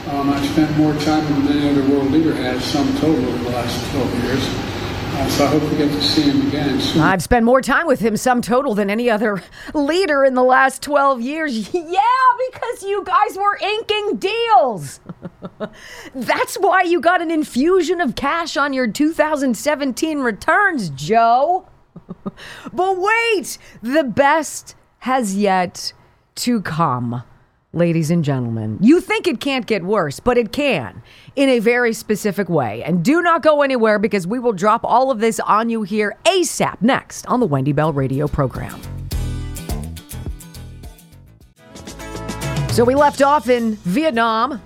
Um, 0.08 0.28
I've 0.28 0.44
spent 0.44 0.76
more 0.76 0.92
time 0.94 1.24
than 1.46 1.56
any 1.56 1.70
other 1.70 1.88
world 1.88 2.10
leader 2.10 2.34
has, 2.34 2.64
sum 2.64 2.92
total, 2.96 3.24
over 3.28 3.44
the 3.44 3.50
last 3.50 3.92
12 3.92 4.24
years. 4.24 4.44
Uh, 5.14 5.28
so 5.28 5.44
I 5.44 5.48
hope 5.50 5.62
we 5.70 5.78
get 5.78 5.88
to 5.88 6.02
see 6.02 6.22
him 6.22 6.48
again 6.48 6.80
soon. 6.80 7.02
I've 7.02 7.22
spent 7.22 7.44
more 7.44 7.62
time 7.62 7.86
with 7.86 8.00
him, 8.00 8.16
sum 8.16 8.42
total, 8.42 8.74
than 8.74 8.90
any 8.90 9.08
other 9.08 9.40
leader 9.72 10.24
in 10.24 10.34
the 10.34 10.42
last 10.42 10.82
12 10.82 11.20
years. 11.20 11.72
yeah, 11.72 12.00
because 12.50 12.82
you 12.82 13.04
guys 13.04 13.36
were 13.36 13.56
inking 13.62 14.16
deals. 14.16 14.98
That's 16.16 16.56
why 16.56 16.82
you 16.82 17.00
got 17.00 17.22
an 17.22 17.30
infusion 17.30 18.00
of 18.00 18.16
cash 18.16 18.56
on 18.56 18.72
your 18.72 18.88
2017 18.88 20.18
returns, 20.18 20.90
Joe. 20.90 21.68
but 22.72 22.96
wait, 22.98 23.58
the 23.80 24.02
best 24.02 24.74
has 24.98 25.36
yet 25.36 25.92
to 26.40 26.62
come, 26.62 27.22
ladies 27.74 28.10
and 28.10 28.24
gentlemen. 28.24 28.78
You 28.80 29.00
think 29.00 29.26
it 29.26 29.40
can't 29.40 29.66
get 29.66 29.84
worse, 29.84 30.20
but 30.20 30.38
it 30.38 30.52
can 30.52 31.02
in 31.36 31.48
a 31.50 31.58
very 31.58 31.92
specific 31.92 32.48
way. 32.48 32.82
And 32.82 33.04
do 33.04 33.20
not 33.20 33.42
go 33.42 33.60
anywhere 33.60 33.98
because 33.98 34.26
we 34.26 34.38
will 34.38 34.54
drop 34.54 34.82
all 34.82 35.10
of 35.10 35.20
this 35.20 35.38
on 35.40 35.68
you 35.68 35.82
here 35.82 36.16
ASAP 36.24 36.80
next 36.80 37.26
on 37.26 37.40
the 37.40 37.46
Wendy 37.46 37.72
Bell 37.72 37.92
radio 37.92 38.26
program. 38.26 38.80
So 42.70 42.84
we 42.84 42.94
left 42.94 43.20
off 43.20 43.48
in 43.48 43.76
Vietnam. 43.76 44.62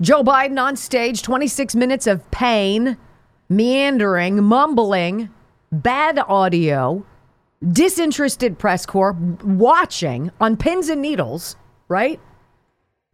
Joe 0.00 0.22
Biden 0.22 0.60
on 0.60 0.76
stage, 0.76 1.22
26 1.22 1.74
minutes 1.74 2.06
of 2.06 2.30
pain, 2.30 2.98
meandering, 3.48 4.42
mumbling, 4.42 5.30
bad 5.72 6.18
audio 6.18 7.06
disinterested 7.72 8.58
press 8.58 8.86
corps 8.86 9.16
watching 9.44 10.30
on 10.40 10.56
pins 10.56 10.88
and 10.88 11.00
needles, 11.00 11.56
right? 11.88 12.20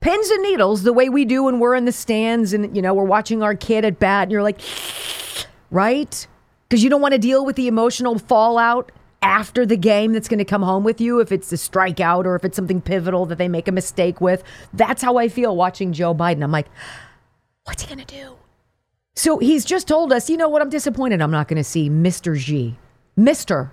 Pins 0.00 0.30
and 0.30 0.42
needles, 0.42 0.82
the 0.82 0.92
way 0.92 1.08
we 1.08 1.24
do 1.24 1.44
when 1.44 1.58
we're 1.58 1.74
in 1.74 1.84
the 1.84 1.92
stands 1.92 2.52
and, 2.52 2.74
you 2.74 2.80
know, 2.80 2.94
we're 2.94 3.04
watching 3.04 3.42
our 3.42 3.54
kid 3.54 3.84
at 3.84 3.98
bat 3.98 4.24
and 4.24 4.32
you're 4.32 4.42
like, 4.42 4.60
right? 5.70 6.26
Because 6.68 6.82
you 6.82 6.90
don't 6.90 7.02
want 7.02 7.12
to 7.12 7.18
deal 7.18 7.44
with 7.44 7.56
the 7.56 7.68
emotional 7.68 8.18
fallout 8.18 8.92
after 9.22 9.66
the 9.66 9.76
game 9.76 10.12
that's 10.12 10.28
going 10.28 10.38
to 10.38 10.44
come 10.44 10.62
home 10.62 10.84
with 10.84 11.00
you 11.00 11.20
if 11.20 11.30
it's 11.30 11.52
a 11.52 11.56
strikeout 11.56 12.24
or 12.24 12.34
if 12.36 12.44
it's 12.44 12.56
something 12.56 12.80
pivotal 12.80 13.26
that 13.26 13.36
they 13.36 13.48
make 13.48 13.68
a 13.68 13.72
mistake 13.72 14.20
with. 14.20 14.42
That's 14.72 15.02
how 15.02 15.18
I 15.18 15.28
feel 15.28 15.54
watching 15.54 15.92
Joe 15.92 16.14
Biden. 16.14 16.42
I'm 16.42 16.52
like, 16.52 16.68
what's 17.64 17.82
he 17.82 17.94
going 17.94 18.04
to 18.04 18.14
do? 18.14 18.36
So 19.14 19.38
he's 19.38 19.64
just 19.66 19.86
told 19.86 20.12
us, 20.12 20.30
you 20.30 20.36
know 20.36 20.48
what? 20.48 20.62
I'm 20.62 20.70
disappointed 20.70 21.20
I'm 21.20 21.30
not 21.30 21.48
going 21.48 21.58
to 21.58 21.64
see 21.64 21.90
Mr. 21.90 22.38
Xi. 22.38 22.78
Mr. 23.18 23.70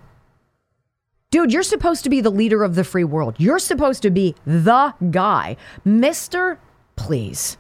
Dude, 1.30 1.52
you're 1.52 1.64
supposed 1.64 2.06
to 2.06 2.10
be 2.10 2.22
the 2.22 2.30
leader 2.30 2.64
of 2.64 2.76
the 2.76 2.86
free 2.86 3.04
world. 3.04 3.36
You're 3.38 3.60
supposed 3.60 4.02
to 4.04 4.10
be 4.10 4.34
the 4.46 4.94
guy. 5.12 5.58
Mr. 5.86 6.58
Please. 6.96 7.58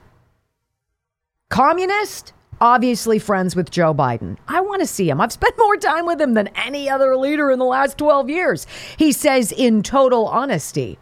Communist? 1.49 2.31
Obviously 2.61 3.19
friends 3.19 3.57
with 3.57 3.69
Joe 3.69 3.93
Biden. 3.93 4.37
I 4.47 4.61
want 4.61 4.81
to 4.81 4.87
see 4.87 5.09
him. 5.09 5.19
I've 5.19 5.33
spent 5.33 5.55
more 5.59 5.75
time 5.75 6.05
with 6.05 6.19
him 6.19 6.33
than 6.33 6.47
any 6.55 6.89
other 6.89 7.17
leader 7.17 7.51
in 7.51 7.59
the 7.59 7.65
last 7.65 7.97
12 7.97 8.29
years. 8.29 8.67
He 8.97 9.11
says 9.11 9.51
in 9.51 9.83
total 9.83 10.27
honesty. 10.27 10.97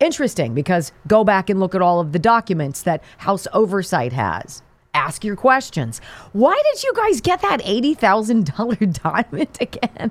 Interesting 0.00 0.54
because 0.54 0.92
go 1.08 1.24
back 1.24 1.50
and 1.50 1.60
look 1.60 1.74
at 1.74 1.82
all 1.82 2.00
of 2.00 2.12
the 2.12 2.18
documents 2.18 2.82
that 2.82 3.02
House 3.18 3.46
Oversight 3.52 4.14
has 4.14 4.62
ask 4.98 5.24
your 5.24 5.36
questions. 5.36 6.00
Why 6.32 6.60
did 6.72 6.82
you 6.82 6.92
guys 6.94 7.20
get 7.20 7.40
that 7.42 7.60
$80,000 7.62 9.02
diamond 9.02 9.58
again? 9.60 10.10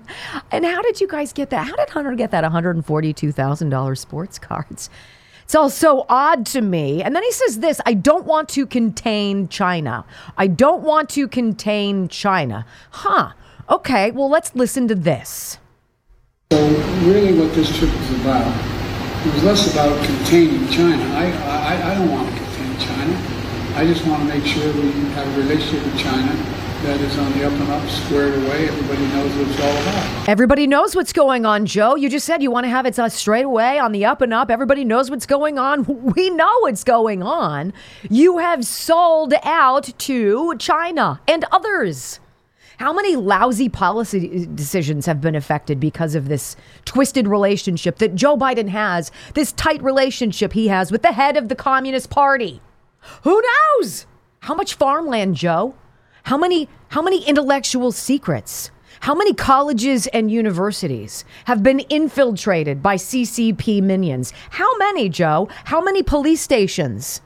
And 0.51 0.65
how 0.65 0.81
did 0.81 1.01
you 1.01 1.07
guys 1.07 1.33
get 1.33 1.49
that? 1.49 1.67
How 1.67 1.75
did 1.75 1.89
Hunter 1.89 2.15
get 2.15 2.31
that 2.31 2.43
$142,000 2.43 3.97
sports 3.97 4.39
cards? 4.39 4.89
It's 5.43 5.55
all 5.55 5.69
so 5.69 6.05
odd 6.09 6.45
to 6.47 6.61
me. 6.61 7.01
And 7.01 7.15
then 7.15 7.23
he 7.23 7.31
says 7.31 7.59
this 7.59 7.79
I 7.85 7.93
don't 7.93 8.25
want 8.25 8.49
to 8.49 8.65
contain 8.65 9.47
China. 9.47 10.05
I 10.37 10.47
don't 10.47 10.83
want 10.83 11.09
to 11.11 11.27
contain 11.27 12.07
China. 12.07 12.65
Huh. 12.91 13.31
Okay, 13.69 14.11
well, 14.11 14.29
let's 14.29 14.55
listen 14.55 14.87
to 14.87 14.95
this. 14.95 15.57
So, 16.51 16.57
really, 17.03 17.37
what 17.37 17.53
this 17.53 17.69
trip 17.77 17.91
is 17.93 18.21
about, 18.21 18.47
it 19.25 19.33
was 19.33 19.43
less 19.43 19.73
about 19.73 20.05
containing 20.05 20.67
China. 20.69 21.03
I, 21.15 21.31
I, 21.31 21.91
I 21.91 21.95
don't 21.95 22.09
want 22.09 22.35
to. 22.37 22.46
I 23.77 23.85
just 23.85 24.03
want 24.07 24.27
to 24.27 24.35
make 24.35 24.43
sure 24.43 24.73
we 24.73 24.89
have 25.11 25.27
a 25.27 25.39
relationship 25.39 25.85
with 25.85 25.99
China 25.99 26.33
that 26.81 26.99
is 26.99 27.15
on 27.19 27.31
the 27.33 27.45
up 27.45 27.53
and 27.53 27.69
up, 27.69 27.87
squared 27.87 28.33
away. 28.33 28.67
Everybody 28.69 29.05
knows 29.05 29.35
what 29.35 29.47
it's 29.47 29.61
all 29.61 29.69
about. 29.69 30.27
Everybody 30.27 30.65
knows 30.65 30.95
what's 30.95 31.13
going 31.13 31.45
on, 31.45 31.67
Joe. 31.67 31.95
You 31.95 32.09
just 32.09 32.25
said 32.25 32.41
you 32.41 32.49
want 32.49 32.63
to 32.63 32.71
have 32.71 32.87
it 32.87 32.97
uh, 32.97 33.07
straight 33.07 33.45
away 33.45 33.77
on 33.77 33.91
the 33.91 34.03
up 34.03 34.21
and 34.21 34.33
up. 34.33 34.49
Everybody 34.49 34.83
knows 34.83 35.11
what's 35.11 35.27
going 35.27 35.59
on. 35.59 35.85
We 36.15 36.31
know 36.31 36.51
what's 36.61 36.83
going 36.83 37.21
on. 37.21 37.71
You 38.09 38.39
have 38.39 38.65
sold 38.65 39.35
out 39.43 39.93
to 39.95 40.57
China 40.57 41.21
and 41.27 41.45
others. 41.51 42.19
How 42.77 42.93
many 42.93 43.15
lousy 43.15 43.69
policy 43.69 44.47
decisions 44.55 45.05
have 45.05 45.21
been 45.21 45.35
affected 45.35 45.79
because 45.79 46.15
of 46.15 46.29
this 46.29 46.55
twisted 46.85 47.27
relationship 47.27 47.99
that 47.99 48.15
Joe 48.15 48.37
Biden 48.37 48.69
has, 48.69 49.11
this 49.35 49.51
tight 49.51 49.83
relationship 49.83 50.53
he 50.53 50.69
has 50.69 50.91
with 50.91 51.03
the 51.03 51.11
head 51.11 51.37
of 51.37 51.47
the 51.47 51.55
Communist 51.55 52.09
Party? 52.09 52.59
Who 53.23 53.41
knows? 53.41 54.05
How 54.41 54.53
much 54.53 54.75
farmland, 54.75 55.35
Joe? 55.35 55.75
How 56.23 56.37
many 56.37 56.69
how 56.89 57.01
many 57.01 57.23
intellectual 57.25 57.91
secrets? 57.91 58.71
How 59.01 59.13
many 59.13 59.33
colleges 59.33 60.07
and 60.07 60.31
universities 60.31 61.23
have 61.45 61.61
been 61.61 61.79
infiltrated 61.81 62.81
by 62.81 62.95
CCP 62.95 63.81
minions? 63.81 64.33
How 64.49 64.77
many, 64.77 65.09
Joe? 65.09 65.49
How 65.65 65.81
many 65.81 66.01
police 66.01 66.41
stations? 66.41 67.21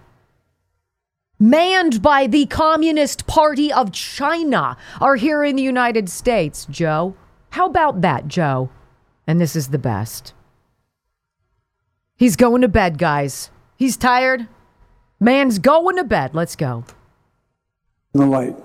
Manned 1.40 2.02
by 2.02 2.28
the 2.28 2.46
Communist 2.46 3.26
Party 3.26 3.72
of 3.74 3.92
China 3.92 4.78
are 5.00 5.16
here 5.16 5.44
in 5.44 5.56
the 5.56 5.64
United 5.64 6.10
States, 6.10 6.68
Joe. 6.70 7.16
How 7.52 7.66
about 7.66 8.02
that, 8.02 8.28
Joe? 8.28 8.70
And 9.26 9.40
this 9.40 9.56
is 9.56 9.70
the 9.70 9.80
best. 9.80 10.34
He's 12.16 12.36
going 12.36 12.62
to 12.62 12.68
bed, 12.68 12.98
guys. 13.00 13.50
He's 13.76 13.98
tired. 13.98 14.48
Man's 15.24 15.60
going 15.60 15.98
to 15.98 16.04
bed. 16.04 16.34
Let's 16.34 16.56
go. 16.56 16.84
The 18.14 18.26
light 18.26 18.56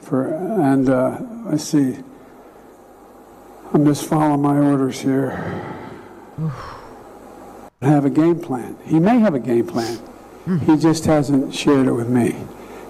for 0.00 0.32
and 0.32 0.88
uh, 0.88 1.18
I 1.48 1.56
see. 1.56 1.98
I'm 3.72 3.84
just 3.84 4.06
following 4.06 4.40
my 4.40 4.56
orders 4.56 5.00
here. 5.00 5.32
I 6.40 7.86
have 7.88 8.04
a 8.04 8.10
game 8.10 8.38
plan. 8.38 8.78
He 8.84 9.00
may 9.00 9.18
have 9.18 9.34
a 9.34 9.40
game 9.40 9.66
plan. 9.66 9.98
He 10.64 10.76
just 10.76 11.04
hasn't 11.06 11.52
shared 11.52 11.88
it 11.88 11.92
with 11.92 12.08
me. 12.08 12.36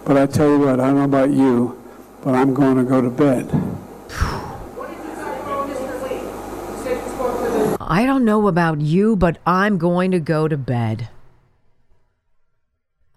But 0.05 0.18
I 0.18 0.27
tell 0.27 0.51
you 0.51 0.59
what, 0.59 0.79
I 0.79 0.89
don't 0.89 0.97
know 0.97 1.05
about 1.05 1.31
you, 1.31 1.83
but 2.22 2.35
I'm 2.35 2.53
going 2.53 2.77
to 2.77 2.85
go 2.85 3.01
to 3.01 3.09
bed. 3.09 3.49
I 7.81 8.05
don't 8.05 8.27
know 8.27 8.49
about 8.49 8.83
you, 8.83 9.16
but 9.16 9.39
I'm 9.47 9.79
going 9.79 10.11
to 10.11 10.20
go 10.20 10.47
to 10.47 10.59
bed. 10.59 11.09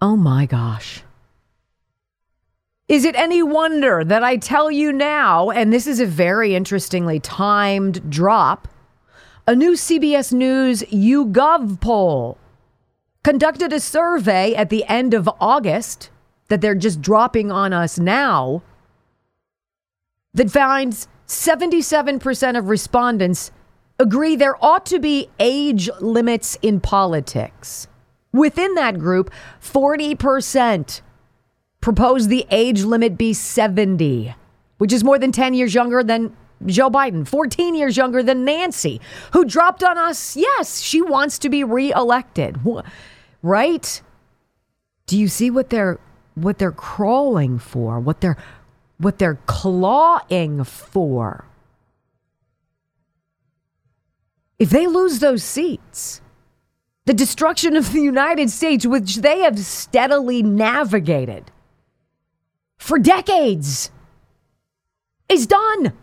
Oh 0.00 0.16
my 0.16 0.46
gosh. 0.46 1.02
Is 2.86 3.04
it 3.04 3.16
any 3.16 3.42
wonder 3.42 4.04
that 4.04 4.22
I 4.22 4.36
tell 4.36 4.70
you 4.70 4.92
now, 4.92 5.50
and 5.50 5.72
this 5.72 5.86
is 5.86 6.00
a 6.00 6.06
very 6.06 6.54
interestingly 6.54 7.20
timed 7.20 8.08
drop, 8.10 8.68
a 9.46 9.54
new 9.54 9.72
CBS 9.72 10.32
News 10.32 10.82
YouGov 10.84 11.80
poll 11.80 12.38
conducted 13.24 13.72
a 13.72 13.80
survey 13.80 14.54
at 14.54 14.70
the 14.70 14.84
end 14.84 15.14
of 15.14 15.28
August 15.40 16.10
that 16.48 16.60
they're 16.60 16.74
just 16.74 17.02
dropping 17.02 17.50
on 17.50 17.72
us 17.72 17.98
now 17.98 18.62
that 20.32 20.50
finds 20.50 21.08
77% 21.26 22.56
of 22.56 22.68
respondents 22.68 23.50
agree 23.98 24.36
there 24.36 24.62
ought 24.64 24.86
to 24.86 24.98
be 24.98 25.28
age 25.38 25.90
limits 26.00 26.56
in 26.62 26.80
politics. 26.80 27.88
Within 28.38 28.74
that 28.74 28.98
group, 28.98 29.30
40% 29.60 31.00
propose 31.80 32.28
the 32.28 32.46
age 32.50 32.82
limit 32.82 33.18
be 33.18 33.32
70, 33.32 34.34
which 34.78 34.92
is 34.92 35.02
more 35.02 35.18
than 35.18 35.32
10 35.32 35.54
years 35.54 35.74
younger 35.74 36.02
than 36.02 36.36
Joe 36.66 36.90
Biden, 36.90 37.26
14 37.26 37.74
years 37.74 37.96
younger 37.96 38.22
than 38.22 38.44
Nancy, 38.44 39.00
who 39.32 39.44
dropped 39.44 39.82
on 39.82 39.98
us. 39.98 40.36
Yes, 40.36 40.80
she 40.80 41.02
wants 41.02 41.38
to 41.40 41.48
be 41.48 41.64
reelected. 41.64 42.58
Right? 43.42 44.02
Do 45.06 45.18
you 45.18 45.28
see 45.28 45.50
what 45.50 45.70
they're 45.70 45.98
what 46.34 46.58
they're 46.58 46.70
crawling 46.70 47.58
for? 47.58 47.98
What 47.98 48.20
they're 48.20 48.36
what 48.98 49.18
they're 49.18 49.38
clawing 49.46 50.64
for? 50.64 51.44
If 54.58 54.70
they 54.70 54.88
lose 54.88 55.20
those 55.20 55.44
seats, 55.44 56.20
the 57.08 57.14
destruction 57.14 57.74
of 57.74 57.94
the 57.94 58.02
United 58.02 58.50
States, 58.50 58.84
which 58.84 59.16
they 59.16 59.38
have 59.38 59.58
steadily 59.58 60.42
navigated 60.42 61.50
for 62.76 62.98
decades, 62.98 63.90
is 65.26 65.46
done. 65.46 65.94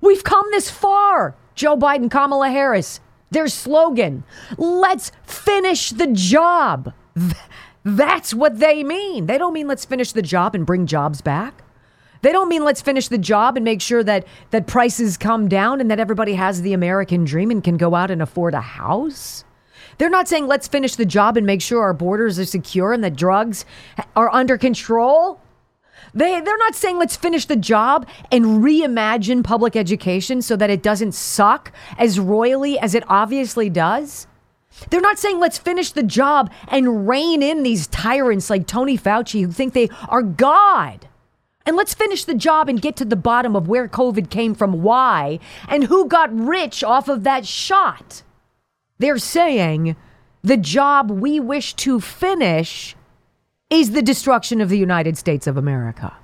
We've 0.00 0.22
come 0.22 0.46
this 0.52 0.70
far. 0.70 1.34
Joe 1.56 1.76
Biden, 1.76 2.08
Kamala 2.08 2.50
Harris, 2.50 3.00
their 3.32 3.48
slogan, 3.48 4.22
let's 4.58 5.10
finish 5.24 5.90
the 5.90 6.06
job. 6.06 6.94
That's 7.84 8.32
what 8.32 8.60
they 8.60 8.84
mean. 8.84 9.26
They 9.26 9.38
don't 9.38 9.54
mean 9.54 9.66
let's 9.66 9.84
finish 9.84 10.12
the 10.12 10.22
job 10.22 10.54
and 10.54 10.64
bring 10.64 10.86
jobs 10.86 11.20
back. 11.20 11.64
They 12.22 12.30
don't 12.30 12.48
mean 12.48 12.62
let's 12.62 12.80
finish 12.80 13.08
the 13.08 13.18
job 13.18 13.56
and 13.56 13.64
make 13.64 13.80
sure 13.80 14.04
that 14.04 14.24
that 14.50 14.68
prices 14.68 15.16
come 15.16 15.48
down 15.48 15.80
and 15.80 15.90
that 15.90 15.98
everybody 15.98 16.34
has 16.34 16.62
the 16.62 16.74
American 16.74 17.24
dream 17.24 17.50
and 17.50 17.64
can 17.64 17.76
go 17.76 17.96
out 17.96 18.12
and 18.12 18.22
afford 18.22 18.54
a 18.54 18.60
house. 18.60 19.44
They're 19.98 20.08
not 20.08 20.28
saying 20.28 20.46
let's 20.46 20.68
finish 20.68 20.94
the 20.94 21.04
job 21.04 21.36
and 21.36 21.44
make 21.44 21.60
sure 21.60 21.82
our 21.82 21.92
borders 21.92 22.38
are 22.38 22.44
secure 22.44 22.92
and 22.92 23.02
that 23.04 23.16
drugs 23.16 23.64
are 24.14 24.32
under 24.32 24.56
control. 24.56 25.40
They 26.14 26.40
they're 26.40 26.58
not 26.58 26.74
saying 26.74 26.98
let's 26.98 27.16
finish 27.16 27.44
the 27.44 27.56
job 27.56 28.08
and 28.30 28.62
reimagine 28.64 29.44
public 29.44 29.76
education 29.76 30.40
so 30.40 30.56
that 30.56 30.70
it 30.70 30.82
doesn't 30.82 31.12
suck 31.12 31.72
as 31.98 32.18
royally 32.18 32.78
as 32.78 32.94
it 32.94 33.04
obviously 33.08 33.68
does. 33.68 34.26
They're 34.90 35.00
not 35.00 35.18
saying 35.18 35.40
let's 35.40 35.58
finish 35.58 35.92
the 35.92 36.02
job 36.04 36.50
and 36.68 37.08
rein 37.08 37.42
in 37.42 37.62
these 37.62 37.88
tyrants 37.88 38.48
like 38.48 38.66
Tony 38.66 38.96
Fauci 38.96 39.42
who 39.44 39.52
think 39.52 39.74
they 39.74 39.88
are 40.08 40.22
God. 40.22 41.08
And 41.66 41.76
let's 41.76 41.92
finish 41.92 42.24
the 42.24 42.34
job 42.34 42.68
and 42.68 42.80
get 42.80 42.96
to 42.96 43.04
the 43.04 43.16
bottom 43.16 43.54
of 43.54 43.68
where 43.68 43.88
COVID 43.88 44.30
came 44.30 44.54
from, 44.54 44.82
why, 44.82 45.38
and 45.68 45.84
who 45.84 46.06
got 46.06 46.34
rich 46.34 46.82
off 46.82 47.08
of 47.08 47.24
that 47.24 47.44
shot. 47.44 48.22
They're 48.98 49.18
saying 49.18 49.96
the 50.42 50.56
job 50.56 51.10
we 51.10 51.40
wish 51.40 51.74
to 51.74 52.00
finish 52.00 52.96
is 53.70 53.90
the 53.90 54.02
destruction 54.02 54.60
of 54.60 54.68
the 54.68 54.78
United 54.78 55.18
States 55.18 55.46
of 55.46 55.56
America. 55.56 56.16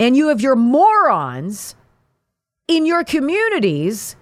And 0.00 0.16
you 0.16 0.28
have 0.28 0.40
your 0.40 0.56
morons 0.56 1.76
in 2.66 2.86
your 2.86 3.04
communities 3.04 4.16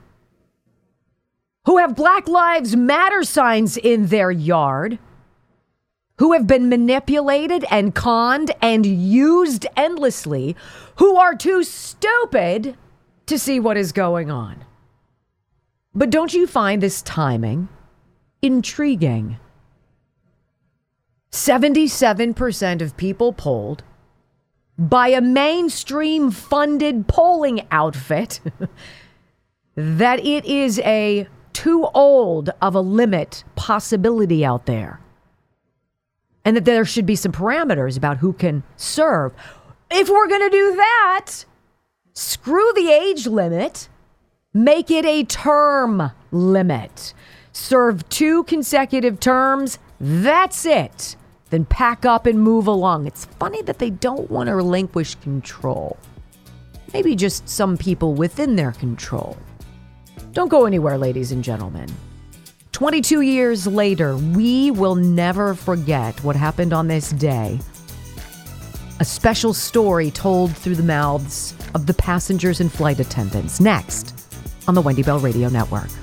who 1.64 1.78
have 1.78 1.95
Black 1.95 2.26
Lives 2.28 2.74
Matter 2.74 3.22
signs 3.22 3.76
in 3.76 4.07
their 4.07 4.30
yard, 4.30 4.99
who 6.18 6.32
have 6.32 6.47
been 6.47 6.68
manipulated 6.68 7.64
and 7.70 7.95
conned 7.95 8.53
and 8.61 8.84
used 8.84 9.66
endlessly, 9.76 10.57
who 10.97 11.16
are 11.16 11.34
too 11.34 11.62
stupid 11.62 12.76
to 13.26 13.38
see 13.38 13.61
what 13.61 13.76
is 13.76 13.93
going 13.93 14.30
on. 14.30 14.64
But 15.95 16.11
don't 16.11 16.32
you 16.32 16.47
find 16.47 16.82
this 16.82 17.03
timing 17.03 17.68
intriguing? 18.40 19.38
77% 21.30 22.82
of 22.82 22.97
people 22.97 23.32
polled 23.32 23.82
by 24.78 25.09
a 25.09 25.20
mainstream 25.20 26.30
funded 26.30 27.07
polling 27.09 27.66
outfit 27.70 28.40
that 29.74 30.20
it 30.20 30.45
is 30.45 30.78
a 30.80 31.26
too 31.53 31.88
old 31.95 32.51
of 32.61 32.74
a 32.74 32.80
limit 32.80 33.45
possibility 33.55 34.45
out 34.45 34.66
there. 34.66 35.01
And 36.45 36.57
that 36.57 36.64
there 36.64 36.84
should 36.84 37.07
be 37.07 37.16
some 37.16 37.32
parameters 37.32 37.97
about 37.97 38.18
who 38.18 38.32
can 38.32 38.62
serve. 38.76 39.32
If 39.90 40.09
we're 40.09 40.28
going 40.28 40.40
to 40.40 40.51
do 40.51 40.76
that, 40.76 41.45
screw 42.14 42.72
the 42.74 42.90
age 42.90 43.26
limit, 43.26 43.88
make 44.55 44.90
it 44.90 45.05
a 45.05 45.24
term 45.24 46.12
limit. 46.30 47.14
Serve 47.53 48.09
two 48.09 48.44
consecutive 48.44 49.20
terms, 49.20 49.78
that's 50.00 50.66
it. 50.66 51.16
Then 51.50 51.64
pack 51.64 52.07
up 52.07 52.26
and 52.26 52.40
move 52.40 52.66
along. 52.66 53.07
It's 53.07 53.26
funny 53.26 53.62
that 53.62 53.78
they 53.78 53.90
don't 53.90 54.30
want 54.30 54.48
to 54.48 54.55
relinquish 54.55 55.14
control. 55.16 55.98
Maybe 56.92 57.14
just 57.14 57.48
some 57.48 57.76
people 57.76 58.14
within 58.14 58.57
their 58.57 58.72
control. 58.72 59.36
Don't 60.32 60.48
go 60.48 60.64
anywhere, 60.64 60.96
ladies 60.96 61.32
and 61.32 61.44
gentlemen. 61.44 61.88
22 62.72 63.20
years 63.20 63.66
later, 63.66 64.16
we 64.16 64.70
will 64.70 64.94
never 64.94 65.55
forget 65.55 66.22
what 66.24 66.36
happened 66.36 66.72
on 66.72 66.88
this 66.88 67.11
day. 67.11 67.61
A 68.98 69.05
special 69.05 69.53
story 69.53 70.11
told 70.11 70.57
through 70.57 70.76
the 70.76 70.82
mouths 70.82 71.55
of 71.74 71.86
the 71.86 71.94
passengers 71.94 72.61
and 72.61 72.72
flight 72.72 72.98
attendants. 72.98 73.61
Next 73.61 74.11
on 74.66 74.74
the 74.74 74.80
Wendy 74.80 75.02
Bell 75.02 75.18
Radio 75.18 75.48
Network. 75.48 76.01